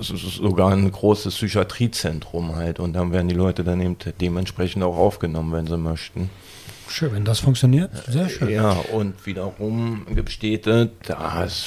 [0.00, 5.52] sogar ein großes Psychiatriezentrum halt und dann werden die Leute dann eben dementsprechend auch aufgenommen,
[5.52, 6.30] wenn sie möchten.
[6.88, 8.48] Schön, wenn das funktioniert, sehr schön.
[8.48, 11.66] Ja, und wiederum gibt Städte, da ist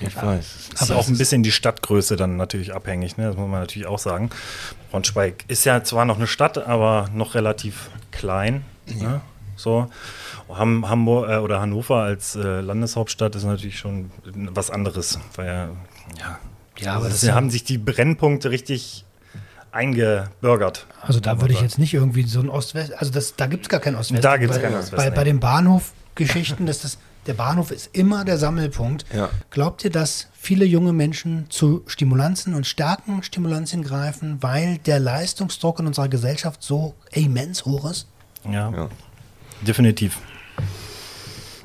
[0.00, 0.70] ich weiß.
[0.72, 3.26] Das ist auch ein bisschen die Stadtgröße dann natürlich abhängig, ne?
[3.26, 4.30] das muss man natürlich auch sagen.
[4.90, 8.64] Braunschweig ist ja zwar noch eine Stadt, aber noch relativ klein.
[8.86, 9.08] Ja.
[9.08, 9.20] Ne?
[9.56, 9.90] So.
[10.48, 15.68] Hamburg äh, oder Hannover als äh, Landeshauptstadt ist natürlich schon was anderes, weil ja,
[16.18, 16.38] ja,
[16.78, 19.04] ja aber das haben sich die Brennpunkte richtig
[19.72, 20.86] eingebürgert.
[21.02, 23.68] Also da würde ich jetzt nicht irgendwie so ein Ost-West, also das, da gibt es
[23.68, 24.24] gar kein Ost-West.
[24.24, 24.96] Da gibt es kein Ost-West.
[24.96, 29.04] Bei, bei den Bahnhofgeschichten, dass das der Bahnhof ist immer der Sammelpunkt.
[29.14, 29.28] Ja.
[29.50, 35.80] Glaubt ihr, dass viele junge Menschen zu Stimulanzen und starken Stimulanzien greifen, weil der Leistungsdruck
[35.80, 38.08] in unserer Gesellschaft so immens hoch ist?
[38.44, 38.88] Ja, ja.
[39.60, 40.18] definitiv.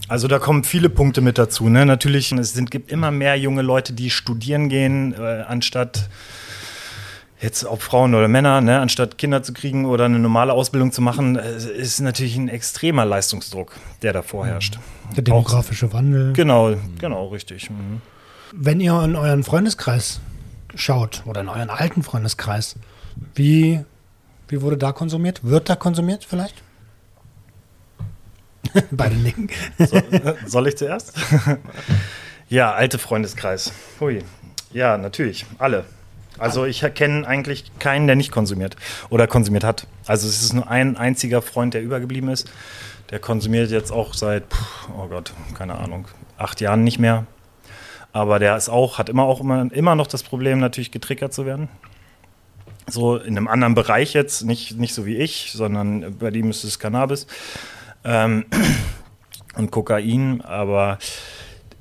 [0.07, 1.67] Also da kommen viele Punkte mit dazu.
[1.69, 1.85] Ne?
[1.85, 6.09] Natürlich, es sind, gibt immer mehr junge Leute, die studieren gehen, äh, anstatt
[7.41, 11.01] jetzt ob Frauen oder Männer, ne, anstatt Kinder zu kriegen oder eine normale Ausbildung zu
[11.01, 14.79] machen, äh, ist natürlich ein extremer Leistungsdruck, der da vorherrscht.
[15.15, 16.33] Der demografische Wandel.
[16.33, 17.69] Genau, genau, richtig.
[17.69, 18.01] Mhm.
[18.53, 20.21] Wenn ihr in euren Freundeskreis
[20.75, 22.75] schaut oder in euren alten Freundeskreis,
[23.33, 23.83] wie,
[24.47, 25.43] wie wurde da konsumiert?
[25.43, 26.63] Wird da konsumiert vielleicht?
[28.91, 29.49] Beide nicken.
[29.77, 31.13] So, äh, soll ich zuerst?
[32.49, 33.71] ja, alte Freundeskreis.
[33.99, 34.23] Hui.
[34.71, 35.85] Ja, natürlich, alle.
[36.37, 38.75] Also ich kenne eigentlich keinen, der nicht konsumiert
[39.09, 39.87] oder konsumiert hat.
[40.05, 42.49] Also es ist nur ein einziger Freund, der übergeblieben ist.
[43.09, 44.43] Der konsumiert jetzt auch seit,
[44.97, 47.25] oh Gott, keine Ahnung, acht Jahren nicht mehr.
[48.11, 51.45] Aber der ist auch, hat immer auch immer, immer noch das Problem, natürlich getriggert zu
[51.45, 51.69] werden.
[52.87, 56.63] So in einem anderen Bereich jetzt, nicht, nicht so wie ich, sondern bei ihm ist
[56.63, 57.27] es Cannabis
[58.03, 58.45] ähm,
[59.55, 60.41] und Kokain.
[60.41, 60.97] Aber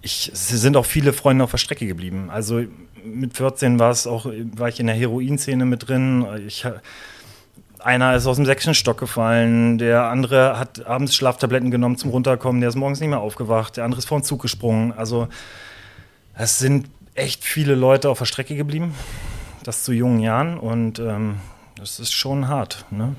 [0.03, 2.31] ich, es sind auch viele Freunde auf der Strecke geblieben.
[2.31, 2.65] Also
[3.05, 6.27] mit 14 war es auch, war ich in der Heroinszene mit drin.
[6.47, 6.67] Ich,
[7.79, 12.61] einer ist aus dem sechsten Stock gefallen, der andere hat abends Schlaftabletten genommen zum Runterkommen,
[12.61, 14.93] der ist morgens nicht mehr aufgewacht, der andere ist vor den Zug gesprungen.
[14.93, 15.29] Also
[16.35, 18.95] es sind echt viele Leute auf der Strecke geblieben,
[19.65, 21.37] das zu jungen Jahren und ähm,
[21.77, 22.87] das ist schon hart.
[22.91, 23.15] Ne?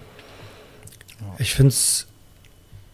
[1.37, 2.07] Ich finde es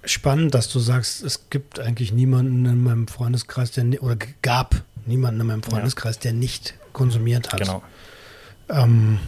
[0.04, 5.42] spannend, dass du sagst, es gibt eigentlich niemanden in meinem Freundeskreis, der oder gab niemanden
[5.42, 6.22] in meinem Freundeskreis, ja.
[6.24, 7.62] der nicht konsumiert hat.
[7.62, 7.82] Genau.
[8.70, 9.20] Ähm,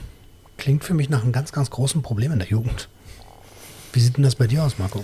[0.58, 2.90] klingt für mich nach einem ganz, ganz großen Problem in der Jugend.
[3.92, 5.04] Wie sieht denn das bei dir aus, Marco?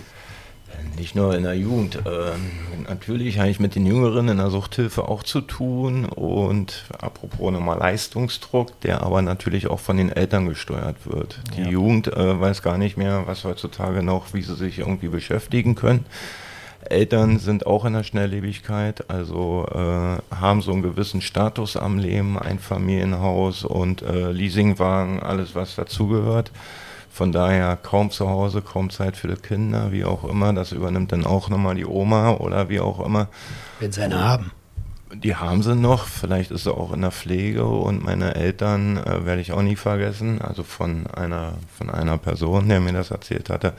[0.96, 2.00] Nicht nur in der Jugend.
[2.06, 6.06] Ähm, natürlich habe ich mit den Jüngeren in der Suchthilfe auch zu tun.
[6.06, 11.40] Und apropos nochmal Leistungsdruck, der aber natürlich auch von den Eltern gesteuert wird.
[11.58, 11.70] Die ja.
[11.70, 16.06] Jugend äh, weiß gar nicht mehr, was heutzutage noch, wie sie sich irgendwie beschäftigen können.
[16.82, 22.40] Eltern sind auch in der Schnelllebigkeit, also äh, haben so einen gewissen Status am Leben,
[22.40, 26.52] ein Familienhaus und äh, Leasingwagen, alles was dazugehört.
[27.12, 30.54] Von daher kaum zu Hause, kaum Zeit für die Kinder, wie auch immer.
[30.54, 33.28] Das übernimmt dann auch nochmal die Oma oder wie auch immer.
[33.80, 34.52] Wenn sie eine haben
[35.14, 36.06] die haben sie noch.
[36.06, 39.76] Vielleicht ist sie auch in der Pflege und meine Eltern äh, werde ich auch nie
[39.76, 40.42] vergessen.
[40.42, 43.74] Also von einer, von einer Person, der mir das erzählt hatte.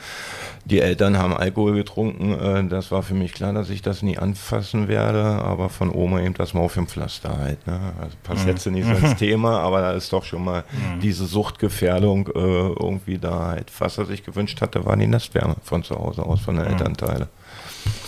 [0.65, 2.33] Die Eltern haben Alkohol getrunken.
[2.33, 5.23] Äh, das war für mich klar, dass ich das nie anfassen werde.
[5.23, 7.65] Aber von Oma eben das Morphiumpflaster halt.
[7.67, 7.79] Ne?
[8.01, 8.51] Also passt mhm.
[8.51, 11.01] jetzt nicht so ins Thema, aber da ist doch schon mal mhm.
[11.01, 13.71] diese Suchtgefährdung äh, irgendwie da halt.
[13.79, 16.73] Was er sich gewünscht hatte, war die Nestwärme von zu Hause aus, von den mhm.
[16.73, 17.29] Elternteile.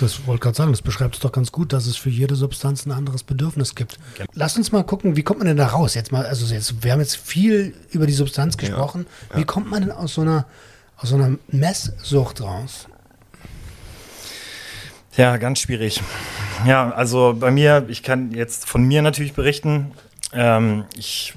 [0.01, 2.35] Das wollte ich gerade sagen, das beschreibt es doch ganz gut, dass es für jede
[2.35, 3.99] Substanz ein anderes Bedürfnis gibt.
[4.19, 4.25] Ja.
[4.35, 5.95] Lass uns mal gucken, wie kommt man denn da raus?
[5.95, 9.07] Jetzt mal, also jetzt, wir haben jetzt viel über die Substanz gesprochen.
[9.29, 9.35] Ja.
[9.35, 9.41] Ja.
[9.41, 10.47] Wie kommt man denn aus so einer,
[10.97, 12.89] aus so einer Messsucht raus?
[15.17, 16.01] Ja, ganz schwierig.
[16.67, 19.93] Ja, also bei mir, ich kann jetzt von mir natürlich berichten.
[20.33, 21.35] Ähm, ich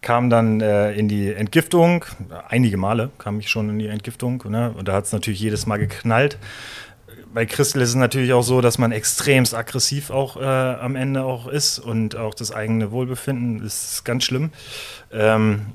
[0.00, 2.06] kam dann äh, in die Entgiftung.
[2.48, 4.42] Einige Male kam ich schon in die Entgiftung.
[4.48, 4.72] Ne?
[4.76, 6.38] Und da hat es natürlich jedes Mal geknallt
[7.32, 11.22] bei Christel ist es natürlich auch so, dass man extremst aggressiv auch äh, am Ende
[11.22, 14.50] auch ist und auch das eigene Wohlbefinden ist ganz schlimm.
[15.12, 15.66] Ähm,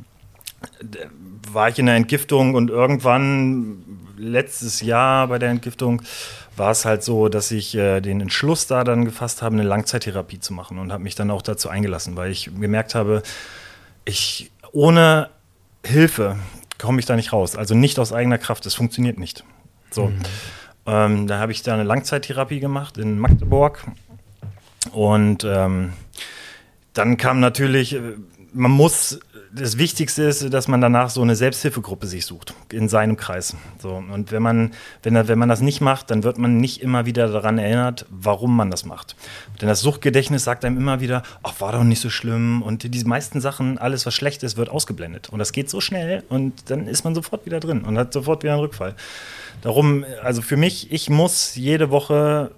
[1.52, 3.84] war ich in der Entgiftung und irgendwann
[4.18, 6.02] letztes Jahr bei der Entgiftung
[6.58, 10.40] war es halt so, dass ich äh, den Entschluss da dann gefasst habe, eine Langzeittherapie
[10.40, 13.24] zu machen und habe mich dann auch dazu eingelassen, weil ich gemerkt habe,
[14.06, 15.30] ich ohne
[15.86, 16.38] Hilfe
[16.78, 19.44] komme ich da nicht raus, also nicht aus eigener Kraft, es funktioniert nicht.
[19.92, 20.08] So.
[20.08, 20.20] Mhm.
[20.86, 23.86] Ähm, da habe ich da eine Langzeittherapie gemacht in Magdeburg.
[24.92, 25.94] Und ähm,
[26.94, 28.02] dann kam natürlich, äh,
[28.54, 29.20] man muss,
[29.56, 33.56] das Wichtigste ist, dass man danach so eine Selbsthilfegruppe sich sucht, in seinem Kreis.
[33.80, 37.06] So, und wenn man, wenn, wenn man das nicht macht, dann wird man nicht immer
[37.06, 39.16] wieder daran erinnert, warum man das macht.
[39.62, 42.62] Denn das Suchtgedächtnis sagt einem immer wieder, ach, war doch nicht so schlimm.
[42.62, 45.30] Und die meisten Sachen, alles was schlecht ist, wird ausgeblendet.
[45.30, 48.44] Und das geht so schnell und dann ist man sofort wieder drin und hat sofort
[48.44, 48.96] wieder einen Rückfall.
[49.62, 52.52] Darum, also für mich, ich muss jede Woche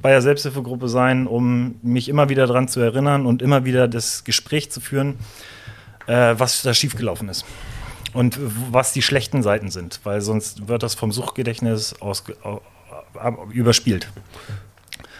[0.00, 4.24] bei der Selbsthilfegruppe sein, um mich immer wieder daran zu erinnern und immer wieder das
[4.24, 5.16] Gespräch zu führen,
[6.06, 7.44] äh, was da schiefgelaufen ist
[8.12, 8.38] und
[8.70, 14.08] was die schlechten Seiten sind, weil sonst wird das vom Suchtgedächtnis aus, äh, überspielt.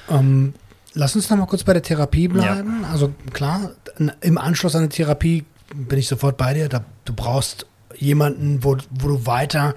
[0.08, 0.54] Ähm,
[0.94, 2.82] lass uns noch mal kurz bei der Therapie bleiben.
[2.82, 2.88] Ja.
[2.90, 3.72] Also klar,
[4.20, 5.44] im Anschluss an die Therapie
[5.74, 6.68] bin ich sofort bei dir.
[6.68, 9.74] Da, du brauchst jemanden, wo, wo du weiter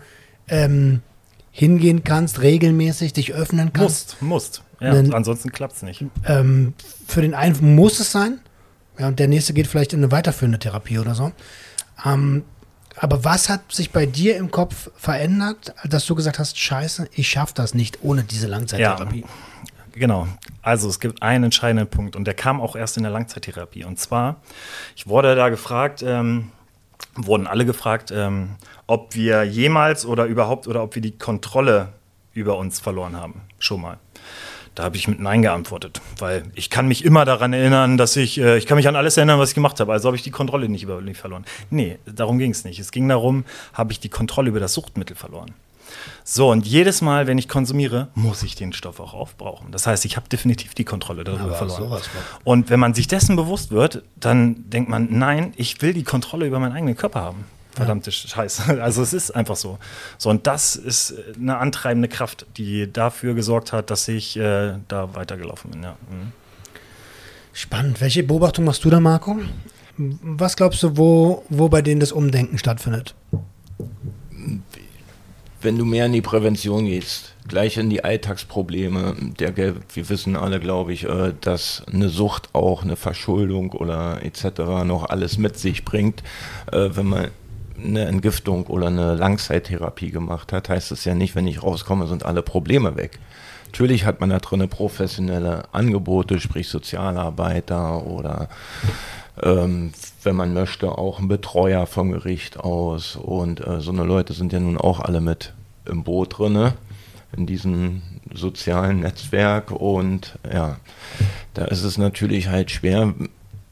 [0.47, 1.01] ähm,
[1.51, 4.21] hingehen kannst, regelmäßig dich öffnen kannst.
[4.21, 4.63] Musst, musst.
[4.79, 6.05] Ja, Denn, ansonsten klappt es nicht.
[6.25, 6.73] Ähm,
[7.05, 8.39] für den einen muss es sein.
[8.99, 11.31] Ja, und der nächste geht vielleicht in eine weiterführende Therapie oder so.
[12.05, 12.43] Ähm,
[12.97, 17.29] aber was hat sich bei dir im Kopf verändert, dass du gesagt hast, scheiße, ich
[17.29, 19.21] schaffe das nicht ohne diese Langzeittherapie?
[19.21, 19.27] Ja,
[19.93, 20.27] genau.
[20.61, 23.85] Also es gibt einen entscheidenden Punkt und der kam auch erst in der Langzeittherapie.
[23.85, 24.41] Und zwar,
[24.97, 26.51] ich wurde da gefragt, ähm,
[27.15, 31.93] wurden alle gefragt, ähm, ob wir jemals oder überhaupt oder ob wir die Kontrolle
[32.33, 33.41] über uns verloren haben.
[33.59, 33.97] Schon mal.
[34.79, 38.39] Da habe ich mit Nein geantwortet, weil ich kann mich immer daran erinnern, dass ich,
[38.39, 39.91] äh, ich kann mich an alles erinnern, was ich gemacht habe.
[39.91, 41.43] Also habe ich die Kontrolle nicht über mich verloren.
[41.69, 42.79] Nee, darum ging es nicht.
[42.79, 45.53] Es ging darum, habe ich die Kontrolle über das Suchtmittel verloren.
[46.23, 49.73] So, und jedes Mal, wenn ich konsumiere, muss ich den Stoff auch aufbrauchen.
[49.73, 52.01] Das heißt, ich habe definitiv die Kontrolle darüber Aber verloren.
[52.45, 56.47] Und wenn man sich dessen bewusst wird, dann denkt man, nein, ich will die Kontrolle
[56.47, 57.43] über meinen eigenen Körper haben.
[57.71, 58.27] Verdammte ja.
[58.29, 58.81] Scheiße.
[58.81, 59.77] Also es ist einfach so.
[60.17, 65.15] So, und das ist eine antreibende Kraft, die dafür gesorgt hat, dass ich äh, da
[65.15, 65.83] weitergelaufen bin.
[65.83, 65.91] Ja.
[66.09, 66.31] Mhm.
[67.53, 68.01] Spannend.
[68.01, 69.37] Welche Beobachtung machst du da, Marco?
[69.97, 73.15] Was glaubst du, wo, wo bei denen das Umdenken stattfindet?
[75.61, 80.61] Wenn du mehr in die Prävention gehst, gleich in die Alltagsprobleme, der, wir wissen alle,
[80.61, 84.59] glaube ich, äh, dass eine Sucht auch eine Verschuldung oder etc.
[84.85, 86.23] noch alles mit sich bringt.
[86.71, 87.27] Äh, wenn man
[87.83, 92.25] eine Entgiftung oder eine Langzeittherapie gemacht hat, heißt es ja nicht, wenn ich rauskomme, sind
[92.25, 93.19] alle Probleme weg.
[93.65, 98.49] Natürlich hat man da drin professionelle Angebote, sprich Sozialarbeiter oder
[99.43, 99.91] ähm,
[100.23, 103.15] wenn man möchte, auch ein Betreuer vom Gericht aus.
[103.15, 105.53] Und äh, so eine Leute sind ja nun auch alle mit
[105.85, 106.71] im Boot drin,
[107.35, 108.01] in diesem
[108.33, 109.71] sozialen Netzwerk.
[109.71, 110.77] Und ja,
[111.53, 113.13] da ist es natürlich halt schwer,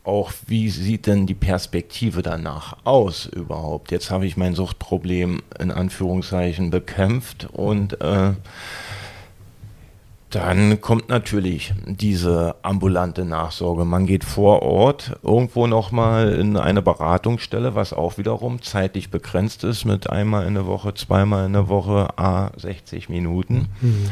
[0.07, 3.91] auch, wie sieht denn die Perspektive danach aus überhaupt?
[3.91, 8.33] Jetzt habe ich mein Suchtproblem in Anführungszeichen bekämpft und äh,
[10.29, 13.85] dann kommt natürlich diese ambulante Nachsorge.
[13.85, 19.85] Man geht vor Ort irgendwo nochmal in eine Beratungsstelle, was auch wiederum zeitlich begrenzt ist
[19.85, 23.67] mit einmal in der Woche, zweimal in der Woche, a 60 Minuten.
[23.79, 24.09] Mhm.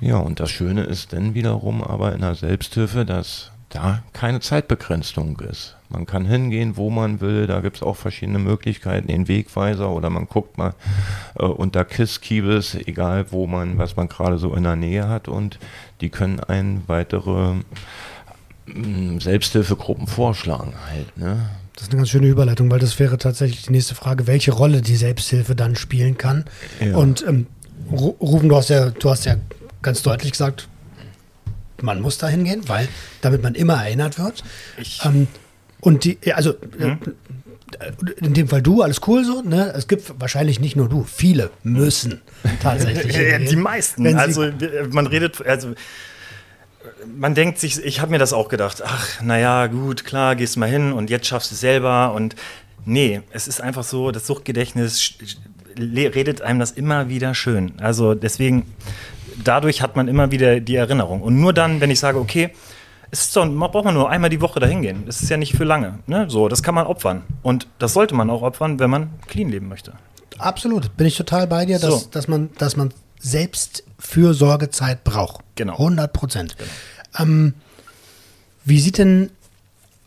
[0.00, 5.38] Ja, und das Schöne ist dann wiederum aber in der Selbsthilfe, dass da keine Zeitbegrenzung
[5.40, 5.76] ist.
[5.88, 7.46] Man kann hingehen, wo man will.
[7.46, 10.74] Da gibt es auch verschiedene Möglichkeiten, den Wegweiser oder man guckt mal
[11.38, 15.58] äh, unter KISS-Kiebes, egal wo man, was man gerade so in der Nähe hat und
[16.00, 17.54] die können einen weitere
[18.66, 21.16] mm, Selbsthilfegruppen vorschlagen halt.
[21.16, 21.48] Ne?
[21.74, 24.80] Das ist eine ganz schöne Überleitung, weil das wäre tatsächlich die nächste Frage, welche Rolle
[24.82, 26.46] die Selbsthilfe dann spielen kann.
[26.80, 26.96] Ja.
[26.96, 27.46] Und ähm,
[27.92, 29.36] Ru- Ruben, du hast ja, du hast ja
[29.82, 30.68] ganz deutlich gesagt,
[31.82, 32.88] man muss da hingehen, weil
[33.20, 34.42] damit man immer erinnert wird.
[35.04, 35.26] Ähm,
[35.80, 36.96] und die, also äh,
[38.18, 39.72] in dem Fall du, alles cool so, ne?
[39.76, 42.20] Es gibt wahrscheinlich nicht nur du, viele müssen
[42.62, 43.16] tatsächlich.
[43.16, 43.46] Hingehen.
[43.48, 44.16] die meisten.
[44.16, 45.74] Also wir- man redet, also
[47.18, 50.68] man denkt sich, ich habe mir das auch gedacht, ach, naja, gut, klar, gehst mal
[50.68, 52.12] hin und jetzt schaffst du es selber.
[52.14, 52.36] Und
[52.84, 55.14] nee, es ist einfach so, das Suchtgedächtnis
[55.78, 57.72] redet einem das immer wieder schön.
[57.78, 58.64] Also deswegen,
[59.42, 61.22] dadurch hat man immer wieder die Erinnerung.
[61.22, 62.50] Und nur dann, wenn ich sage, okay,
[63.10, 65.04] es man braucht man nur einmal die Woche dahin gehen.
[65.06, 66.00] Das ist ja nicht für lange.
[66.06, 66.26] Ne?
[66.28, 67.22] So, das kann man opfern.
[67.42, 69.92] Und das sollte man auch opfern, wenn man clean leben möchte.
[70.38, 72.08] Absolut, bin ich total bei dir, dass, So.
[72.10, 75.44] dass man, dass man selbst Fürsorgezeit braucht.
[75.54, 75.74] Genau.
[75.74, 76.56] 100 Prozent.
[77.18, 77.54] Ähm,
[78.64, 79.30] wie sieht denn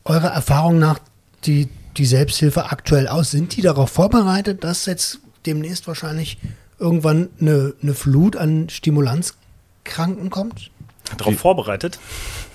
[0.05, 0.99] eurer Erfahrung nach
[1.45, 3.31] die, die Selbsthilfe aktuell aus?
[3.31, 6.37] Sind die darauf vorbereitet, dass jetzt demnächst wahrscheinlich
[6.79, 10.71] irgendwann eine, eine Flut an Stimulanzkranken kommt?
[11.17, 11.99] Darauf vorbereitet.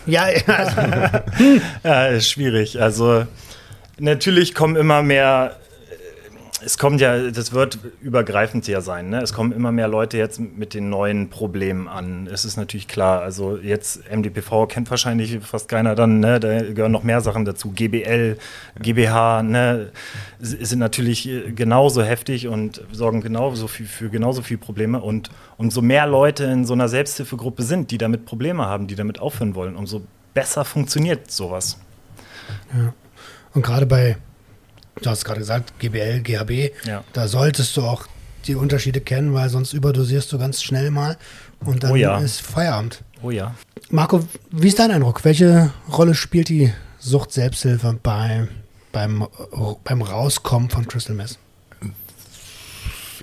[0.07, 1.25] Ja, ja,
[1.85, 2.81] Ja, ist schwierig.
[2.81, 3.27] Also
[3.99, 5.57] natürlich kommen immer mehr,
[6.63, 9.21] es kommt ja, das wird übergreifend ja sein, ne?
[9.21, 12.29] Es kommen immer mehr Leute jetzt mit den neuen Problemen an.
[12.33, 16.39] Es ist natürlich klar, also jetzt MDPV kennt wahrscheinlich fast keiner dann, ne?
[16.39, 17.71] Da gehören noch mehr Sachen dazu.
[17.71, 18.39] GBL,
[18.81, 19.91] GBH, ne?
[20.39, 25.01] Sind natürlich äh, genauso heftig und sorgen genauso viel, für genauso viele Probleme.
[25.01, 29.19] Und umso mehr Leute in so einer Selbsthilfegruppe sind, die damit Probleme haben, die damit
[29.19, 30.03] aufhören wollen, umso
[30.35, 31.79] besser funktioniert sowas.
[33.55, 34.17] und gerade bei,
[35.03, 37.05] du hast gerade gesagt, GBL, GHB, Ja.
[37.13, 38.07] da solltest du auch
[38.47, 41.17] die Unterschiede kennen, weil sonst überdosierst du ganz schnell mal
[41.61, 42.19] und dann Oh ja.
[42.19, 43.03] ist Feierabend.
[43.23, 43.55] Oh ja.
[43.91, 45.25] Marco, wie ist dein Eindruck?
[45.25, 48.49] Welche Rolle spielt die Sucht-Selbsthilfe bei,
[48.93, 49.27] beim,
[49.85, 51.39] beim Rauskommen von Crystal Meth?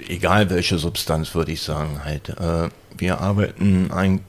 [0.08, 2.30] egal welche Substanz, würde ich sagen, halt.
[2.30, 4.26] Äh, wir arbeiten eigentlich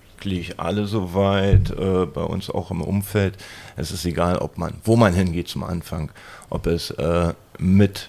[0.58, 3.36] alle soweit, äh, bei uns auch im Umfeld.
[3.76, 6.10] Es ist egal, ob man, wo man hingeht zum Anfang,
[6.50, 8.08] ob es äh, mit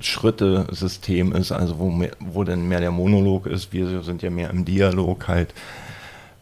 [0.00, 3.72] Schritte-System ist, also wo, mehr, wo denn mehr der Monolog ist.
[3.72, 5.54] Wir sind ja mehr im Dialog halt.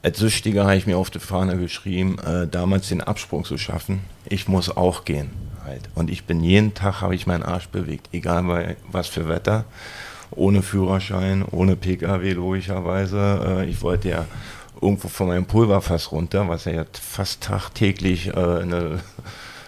[0.02, 4.00] Als Süchtiger habe ich mir auf die Fahne geschrieben, äh, damals den Absprung zu schaffen.
[4.26, 5.30] Ich muss auch gehen.
[5.64, 5.82] Halt.
[5.96, 9.64] Und ich bin jeden Tag, habe ich meinen Arsch bewegt, egal bei was für Wetter,
[10.30, 13.62] ohne Führerschein, ohne Pkw logischerweise.
[13.62, 14.26] Äh, ich wollte ja
[14.80, 18.98] irgendwo von meinem Pulverfass runter, was ja jetzt fast tagtäglich äh, in die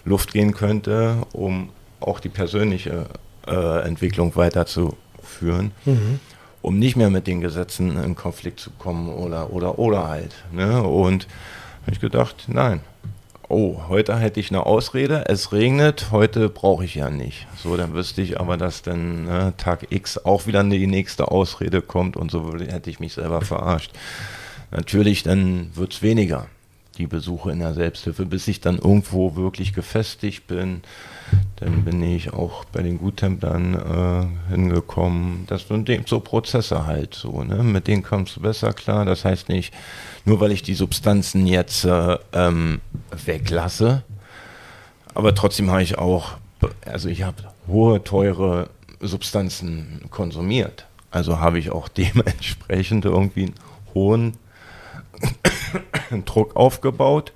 [0.04, 3.06] Luft gehen könnte, um auch die persönliche
[3.46, 5.72] äh, Entwicklung weiterzuführen
[6.62, 10.34] um nicht mehr mit den Gesetzen in Konflikt zu kommen oder oder oder halt.
[10.52, 10.82] Ne?
[10.82, 11.26] Und
[11.82, 12.80] habe ich gedacht, nein.
[13.50, 17.46] Oh, heute hätte ich eine Ausrede, es regnet, heute brauche ich ja nicht.
[17.56, 21.80] So, dann wüsste ich aber, dass dann ne, Tag X auch wieder die nächste Ausrede
[21.80, 23.90] kommt und so hätte ich mich selber verarscht.
[24.70, 26.46] Natürlich, dann wird es weniger,
[26.98, 30.82] die Besuche in der Selbsthilfe, bis ich dann irgendwo wirklich gefestigt bin.
[31.56, 35.44] Dann bin ich auch bei den Guttemplern äh, hingekommen.
[35.46, 37.44] Das sind so Prozesse halt so.
[37.44, 37.62] Ne?
[37.62, 39.04] Mit denen kommst du besser klar.
[39.04, 39.72] Das heißt nicht,
[40.24, 42.80] nur weil ich die Substanzen jetzt äh, ähm,
[43.24, 44.02] weglasse,
[45.14, 46.34] aber trotzdem habe ich auch,
[46.86, 50.86] also ich habe hohe, teure Substanzen konsumiert.
[51.10, 53.54] Also habe ich auch dementsprechend irgendwie einen
[53.94, 54.34] hohen
[56.24, 57.32] Druck aufgebaut,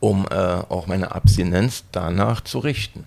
[0.00, 3.04] um äh, auch meine Abstinenz danach zu richten.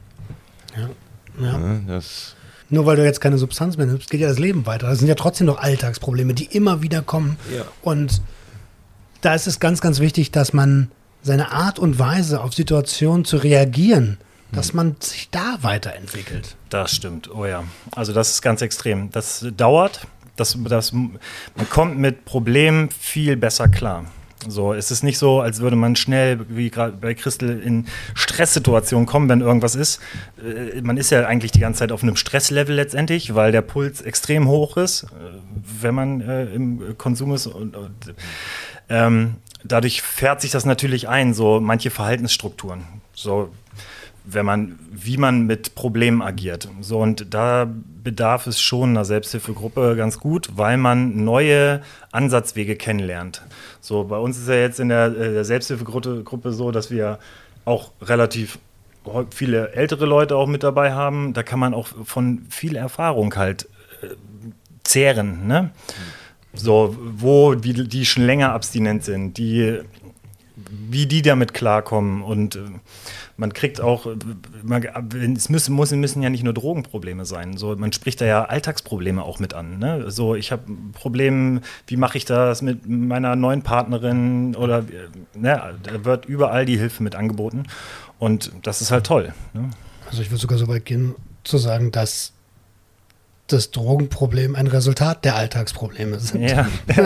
[0.75, 1.57] Ja.
[1.57, 2.35] Ne, Das,
[2.69, 4.87] Nur weil du jetzt keine Substanz mehr nimmst, geht ja das Leben weiter.
[4.87, 7.37] Das sind ja trotzdem noch Alltagsprobleme, die immer wieder kommen.
[7.55, 7.63] Ja.
[7.81, 8.21] Und
[9.21, 10.91] da ist es ganz, ganz wichtig, dass man
[11.21, 14.17] seine Art und Weise auf Situationen zu reagieren,
[14.51, 16.57] dass man sich da weiterentwickelt.
[16.69, 17.63] Das stimmt, oh ja.
[17.91, 19.11] Also das ist ganz extrem.
[19.11, 20.01] Das dauert.
[20.41, 21.19] Das, das, man
[21.69, 24.05] kommt mit Problemen viel besser klar.
[24.47, 27.85] So, es ist nicht so, als würde man schnell, wie gerade bei Christel, in
[28.15, 29.99] Stresssituationen kommen, wenn irgendwas ist.
[30.43, 34.01] Äh, Man ist ja eigentlich die ganze Zeit auf einem Stresslevel letztendlich, weil der Puls
[34.01, 35.07] extrem hoch ist, äh,
[35.81, 37.45] wenn man äh, im Konsum ist.
[37.45, 38.15] Und, und,
[38.89, 42.85] ähm, dadurch fährt sich das natürlich ein, so manche Verhaltensstrukturen.
[43.13, 43.51] So,
[44.23, 46.69] wenn man, wie man mit Problemen agiert.
[46.81, 47.67] So, und da
[48.03, 53.41] bedarf es schon einer Selbsthilfegruppe ganz gut, weil man neue Ansatzwege kennenlernt.
[53.79, 57.19] So, bei uns ist ja jetzt in der, äh, der Selbsthilfegruppe Gruppe so, dass wir
[57.65, 58.59] auch relativ
[59.31, 63.67] viele ältere Leute auch mit dabei haben, da kann man auch von viel Erfahrung halt
[64.03, 64.07] äh,
[64.83, 65.47] zehren.
[65.47, 65.71] Ne?
[66.53, 69.79] So, wo die, die schon länger abstinent sind, die,
[70.69, 72.59] wie die damit klarkommen und äh,
[73.37, 74.07] man kriegt auch,
[74.61, 74.83] man,
[75.35, 77.57] es müssen, muss, müssen ja nicht nur Drogenprobleme sein.
[77.57, 79.79] So, man spricht da ja Alltagsprobleme auch mit an.
[79.79, 80.11] Ne?
[80.11, 84.85] So, ich habe ein Problem, wie mache ich das mit meiner neuen Partnerin oder
[85.33, 87.63] ne, da wird überall die Hilfe mit angeboten.
[88.19, 89.33] Und das ist halt toll.
[89.53, 89.71] Ne?
[90.07, 92.33] Also ich würde sogar so weit gehen, zu sagen, dass
[93.53, 96.41] das Drogenproblem ein Resultat der Alltagsprobleme sind.
[96.41, 96.67] Ja.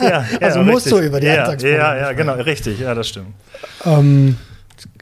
[0.00, 1.00] ja, also ja, musst richtig.
[1.00, 3.28] du über die ja, Alltagsprobleme Ja, ja, genau, richtig, ja, das stimmt.
[3.84, 4.36] Ähm,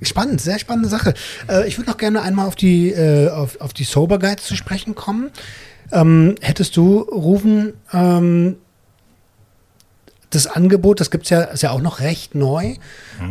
[0.03, 1.15] spannend, sehr spannende Sache.
[1.49, 4.57] Äh, ich würde noch gerne einmal auf die, äh, auf, auf die Sober Guides zu
[4.57, 5.31] sprechen kommen.
[5.93, 8.57] Ähm, hättest du, Rufen, ähm,
[10.31, 12.75] das Angebot, das gibt es ja, ist ja auch noch recht neu.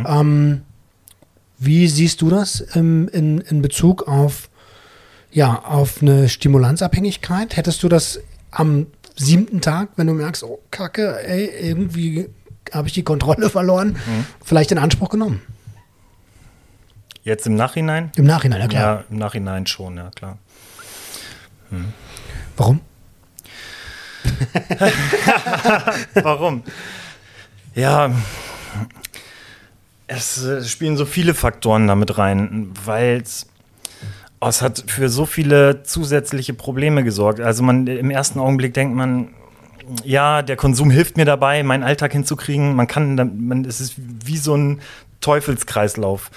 [0.07, 0.61] Ähm,
[1.59, 4.49] wie siehst du das im, in, in Bezug auf,
[5.33, 7.57] ja, auf eine Stimulanzabhängigkeit?
[7.57, 8.19] Hättest du das
[8.51, 12.29] am siebten Tag, wenn du merkst, oh Kacke, ey, irgendwie
[12.71, 13.97] habe ich die Kontrolle verloren,
[14.43, 15.41] vielleicht in Anspruch genommen?
[17.23, 18.11] Jetzt im Nachhinein?
[18.15, 18.81] Im Nachhinein, ja klar.
[18.81, 20.37] Ja, im Nachhinein schon, ja klar.
[22.57, 22.81] Warum?
[26.13, 26.63] Warum?
[27.75, 28.11] Ja,
[30.07, 33.47] es äh, spielen so viele Faktoren damit rein, weil es
[34.43, 37.39] oh, es hat für so viele zusätzliche Probleme gesorgt.
[37.39, 39.29] Also man im ersten Augenblick denkt man,
[40.03, 42.75] ja, der Konsum hilft mir dabei, meinen Alltag hinzukriegen.
[42.75, 43.15] Man kann,
[43.47, 44.81] man, es ist wie so ein
[45.21, 46.29] Teufelskreislauf.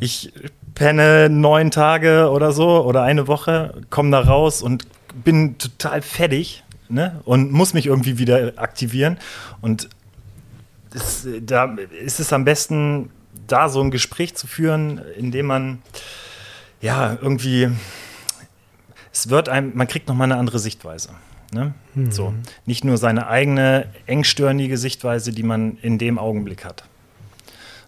[0.00, 0.32] Ich
[0.74, 4.86] penne neun Tage oder so oder eine Woche, komme da raus und
[5.24, 7.20] bin total fertig ne?
[7.24, 9.18] und muss mich irgendwie wieder aktivieren.
[9.60, 9.90] Und
[10.90, 13.10] das, da ist es am besten,
[13.46, 15.82] da so ein Gespräch zu führen, indem man
[16.82, 17.70] ja irgendwie
[19.12, 21.10] es wird einem, man kriegt nochmal eine andere Sichtweise.
[21.52, 21.74] Ne?
[22.10, 22.34] So.
[22.64, 26.84] Nicht nur seine eigene engstirnige Sichtweise, die man in dem Augenblick hat.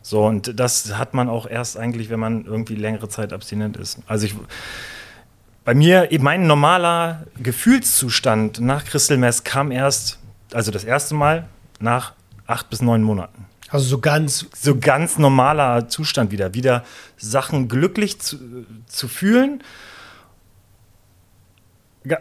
[0.02, 4.00] So, und das hat man auch erst eigentlich, wenn man irgendwie längere Zeit abstinent ist.
[4.06, 4.34] Also ich,
[5.64, 10.18] bei mir, eben mein normaler Gefühlszustand nach Crystal Mess kam erst,
[10.52, 11.48] also das erste Mal
[11.80, 12.12] nach
[12.46, 16.54] acht bis neun Monaten Also so ganz, so ganz normaler Zustand wieder.
[16.54, 16.84] Wieder
[17.16, 18.38] Sachen glücklich zu,
[18.86, 19.62] zu fühlen,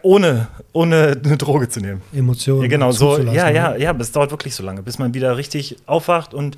[0.02, 2.02] ohne, ohne eine Droge zu nehmen.
[2.14, 2.62] Emotionen.
[2.64, 3.56] Ja, genau, so, ja, ne?
[3.56, 6.56] ja, ja, aber es dauert wirklich so lange, bis man wieder richtig aufwacht und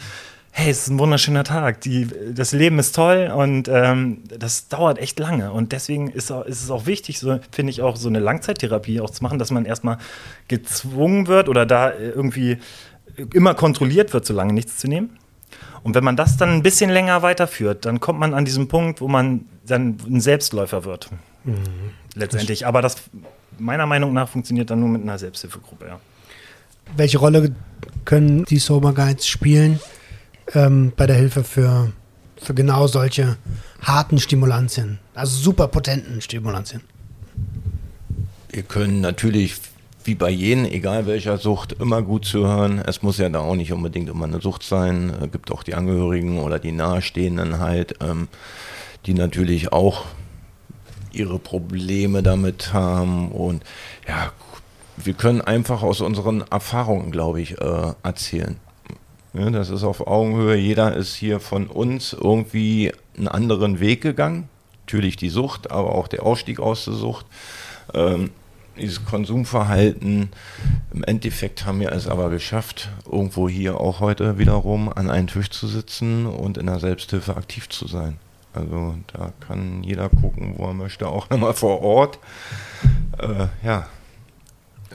[0.58, 5.00] hey, es ist ein wunderschöner Tag, die, das Leben ist toll und ähm, das dauert
[5.00, 5.52] echt lange.
[5.52, 9.10] Und deswegen ist, ist es auch wichtig, so, finde ich, auch so eine Langzeittherapie auch
[9.10, 9.98] zu machen, dass man erstmal
[10.48, 12.58] gezwungen wird oder da irgendwie
[13.34, 15.18] immer kontrolliert wird, so lange nichts zu nehmen.
[15.84, 19.02] Und wenn man das dann ein bisschen länger weiterführt, dann kommt man an diesen Punkt,
[19.02, 21.10] wo man dann ein Selbstläufer wird.
[22.16, 22.66] Letztendlich.
[22.66, 22.98] Aber das
[23.60, 26.00] meiner Meinung nach funktioniert dann nur mit einer Selbsthilfegruppe, ja.
[26.96, 27.56] Welche Rolle
[28.04, 29.80] können die Sober Guides spielen
[30.54, 31.92] ähm, bei der Hilfe für,
[32.38, 33.38] für genau solche
[33.82, 35.00] harten Stimulantien?
[35.16, 36.82] Also super potenten Stimulantien.
[38.52, 39.56] Wir können natürlich,
[40.06, 42.80] wie bei jedem, egal welcher Sucht, immer gut zuhören.
[42.80, 45.12] Es muss ja da auch nicht unbedingt immer eine Sucht sein.
[45.20, 48.28] Es gibt auch die Angehörigen oder die Nahestehenden halt, ähm,
[49.08, 50.06] die natürlich auch
[51.12, 53.32] ihre Probleme damit haben.
[53.32, 53.64] Und
[54.08, 54.32] ja,
[54.98, 58.58] wir können einfach aus unseren Erfahrungen, glaube ich, äh, erzählen.
[59.34, 60.56] Ja, das ist auf Augenhöhe.
[60.56, 64.50] Jeder ist hier von uns irgendwie einen anderen Weg gegangen.
[64.86, 67.26] Natürlich die Sucht, aber auch der Ausstieg aus der Sucht.
[67.94, 68.30] Ähm,
[68.78, 70.30] dieses Konsumverhalten.
[70.94, 75.50] Im Endeffekt haben wir es aber geschafft, irgendwo hier auch heute wiederum an einen Tisch
[75.50, 78.18] zu sitzen und in der Selbsthilfe aktiv zu sein.
[78.54, 82.20] Also da kann jeder gucken, wo er möchte, auch nochmal vor Ort.
[83.20, 83.88] Äh, ja,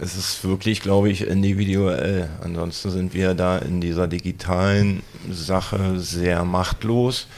[0.00, 2.30] es ist wirklich, glaube ich, individuell.
[2.42, 7.28] Ansonsten sind wir da in dieser digitalen Sache sehr machtlos.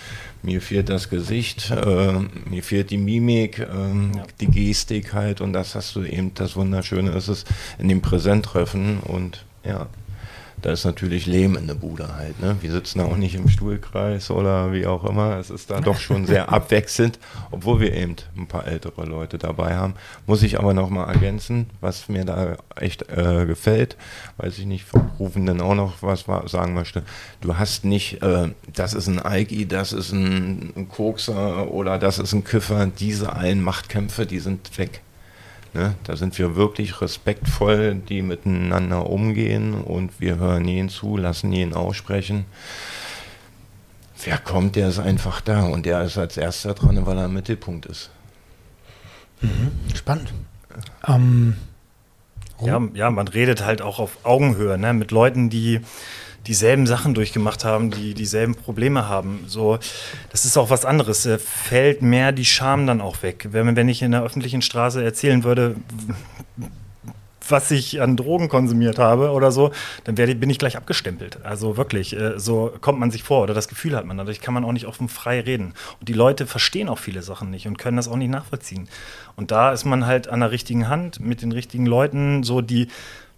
[0.42, 2.14] Mir fehlt das Gesicht, äh,
[2.50, 4.24] mir fehlt die Mimik, ähm, Ja.
[4.40, 5.40] die Gestik halt.
[5.40, 7.44] Und das hast du eben, das Wunderschöne ist es
[7.78, 9.86] in dem Präsenttreffen und ja,
[10.62, 12.40] da ist natürlich Leben in der Bude halt.
[12.40, 12.56] Ne?
[12.60, 15.36] Wir sitzen da auch nicht im Stuhlkreis oder wie auch immer.
[15.38, 17.18] Es ist da doch schon sehr abwechselnd,
[17.50, 19.94] obwohl wir eben ein paar ältere Leute dabei haben.
[20.26, 23.96] Muss ich aber nochmal ergänzen, was mir da echt äh, gefällt,
[24.38, 27.02] weiß ich nicht, vom Rufenden auch noch was wa- sagen möchte.
[27.40, 32.18] Du hast nicht, äh, das ist ein Alki, das ist ein, ein Kokser oder das
[32.18, 32.86] ist ein Kiffer.
[32.86, 35.02] Diese allen Machtkämpfe, die sind weg.
[35.74, 35.94] Ne?
[36.04, 41.74] Da sind wir wirklich respektvoll, die miteinander umgehen und wir hören jeden zu, lassen jeden
[41.74, 42.44] aussprechen.
[44.24, 47.34] wer kommt, der ist einfach da und der ist als erster dran, weil er im
[47.34, 48.10] Mittelpunkt ist.
[49.40, 49.72] Mhm.
[49.94, 50.32] Spannend.
[51.06, 51.56] Ähm,
[52.60, 54.92] ja, ja, man redet halt auch auf Augenhöhe ne?
[54.92, 55.80] mit Leuten, die
[56.46, 59.44] dieselben Sachen durchgemacht haben, die dieselben Probleme haben.
[59.46, 59.78] So,
[60.30, 61.22] das ist auch was anderes.
[61.22, 63.48] Da fällt mehr die Scham dann auch weg.
[63.52, 65.76] Wenn, wenn ich in der öffentlichen Straße erzählen würde,
[67.48, 69.72] was ich an Drogen konsumiert habe oder so,
[70.04, 71.44] dann werde, bin ich gleich abgestempelt.
[71.44, 74.16] Also wirklich, äh, so kommt man sich vor oder das Gefühl hat man.
[74.16, 75.74] Dadurch kann man auch nicht offen frei reden.
[76.00, 78.88] Und die Leute verstehen auch viele Sachen nicht und können das auch nicht nachvollziehen.
[79.36, 82.88] Und da ist man halt an der richtigen Hand mit den richtigen Leuten, so die,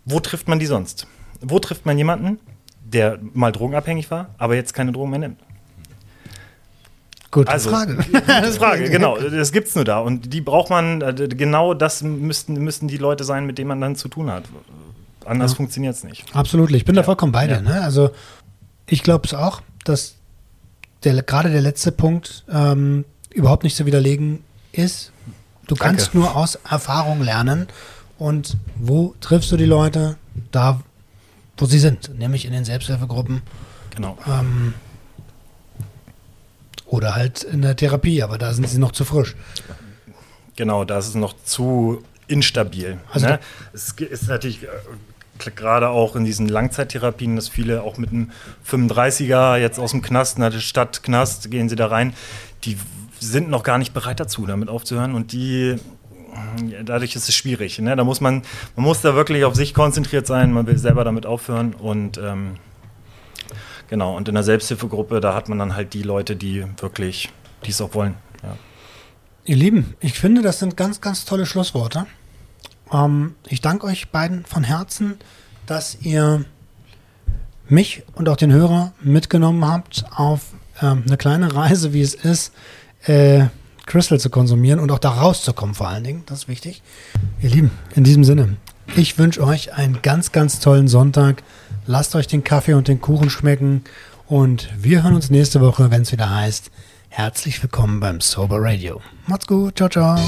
[0.05, 1.07] wo trifft man die sonst?
[1.41, 2.39] Wo trifft man jemanden,
[2.95, 5.41] der mal drogenabhängig war, aber jetzt keine Drogen mehr nimmt?
[7.31, 7.97] Gute Also, Frage.
[8.13, 9.19] Gute Frage, genau.
[9.19, 9.99] Das gibt es nur da.
[9.99, 13.81] Und die braucht man, äh, genau das müssten, müssten die Leute sein, mit denen man
[13.81, 14.45] dann zu tun hat.
[15.25, 15.57] Anders Ja.
[15.57, 16.25] funktioniert es nicht.
[16.35, 17.05] Absolut, ich bin da Ja.
[17.05, 17.55] vollkommen bei dir.
[17.57, 17.61] Ja.
[17.63, 17.81] Ne?
[17.83, 18.11] Also
[18.87, 20.15] ich glaube es auch, dass
[21.03, 25.11] der, gerade der letzte Punkt ähm, überhaupt nicht zu widerlegen ist.
[25.67, 26.19] Du kannst Danke.
[26.19, 27.67] nur aus Erfahrung lernen.
[28.19, 30.17] Und wo triffst du die Leute?
[30.53, 30.81] Da,
[31.57, 33.43] wo sie sind, nämlich in den Selbsthilfegruppen
[33.95, 34.19] Genau.
[34.27, 34.75] ähm,
[36.87, 39.37] oder halt in der Therapie, aber da sind sie noch zu frisch.
[40.57, 42.99] Genau, das ist noch zu instabil.
[43.11, 43.41] Also ne?
[43.73, 48.31] Es ist natürlich äh, gerade auch in diesen Langzeittherapien, dass viele auch mit einem
[48.69, 52.15] 35er jetzt aus dem Knast, in der Stadt Knast, gehen sie da rein,
[52.65, 52.77] die
[53.21, 55.77] sind noch gar nicht bereit dazu, damit aufzuhören und die
[56.85, 57.79] dadurch ist es schwierig.
[57.79, 57.97] Ne?
[57.97, 58.43] Da muss man,
[58.77, 62.57] man muss da wirklich auf sich konzentriert sein, man will selber damit aufhören und ähm,
[63.89, 67.31] genau, und in der Selbsthilfegruppe, da hat man dann halt die Leute, die wirklich
[67.65, 68.15] dies auch wollen.
[68.43, 68.57] Ja.
[69.45, 72.07] Ihr Lieben, ich finde, das sind ganz, ganz tolle Schlussworte.
[72.93, 75.17] Ähm, ich danke euch beiden von Herzen,
[75.67, 76.45] dass ihr
[77.69, 82.53] mich und auch den Hörer mitgenommen habt auf ähm, eine kleine Reise, wie es ist,
[83.05, 83.47] äh,
[83.87, 86.23] Crystal zu konsumieren und auch da rauszukommen vor allen Dingen.
[86.27, 86.83] Das ist wichtig.
[87.41, 88.57] Ihr Lieben, in diesem Sinne,
[88.97, 91.43] ich wünsche euch einen ganz, ganz tollen Sonntag.
[91.87, 93.85] Lasst euch den Kaffee und den Kuchen schmecken
[94.27, 96.71] und wir hören uns nächste Woche, wenn es wieder heißt,
[97.09, 99.01] herzlich willkommen beim Sober Radio.
[99.27, 100.19] Macht's gut, ciao, ciao.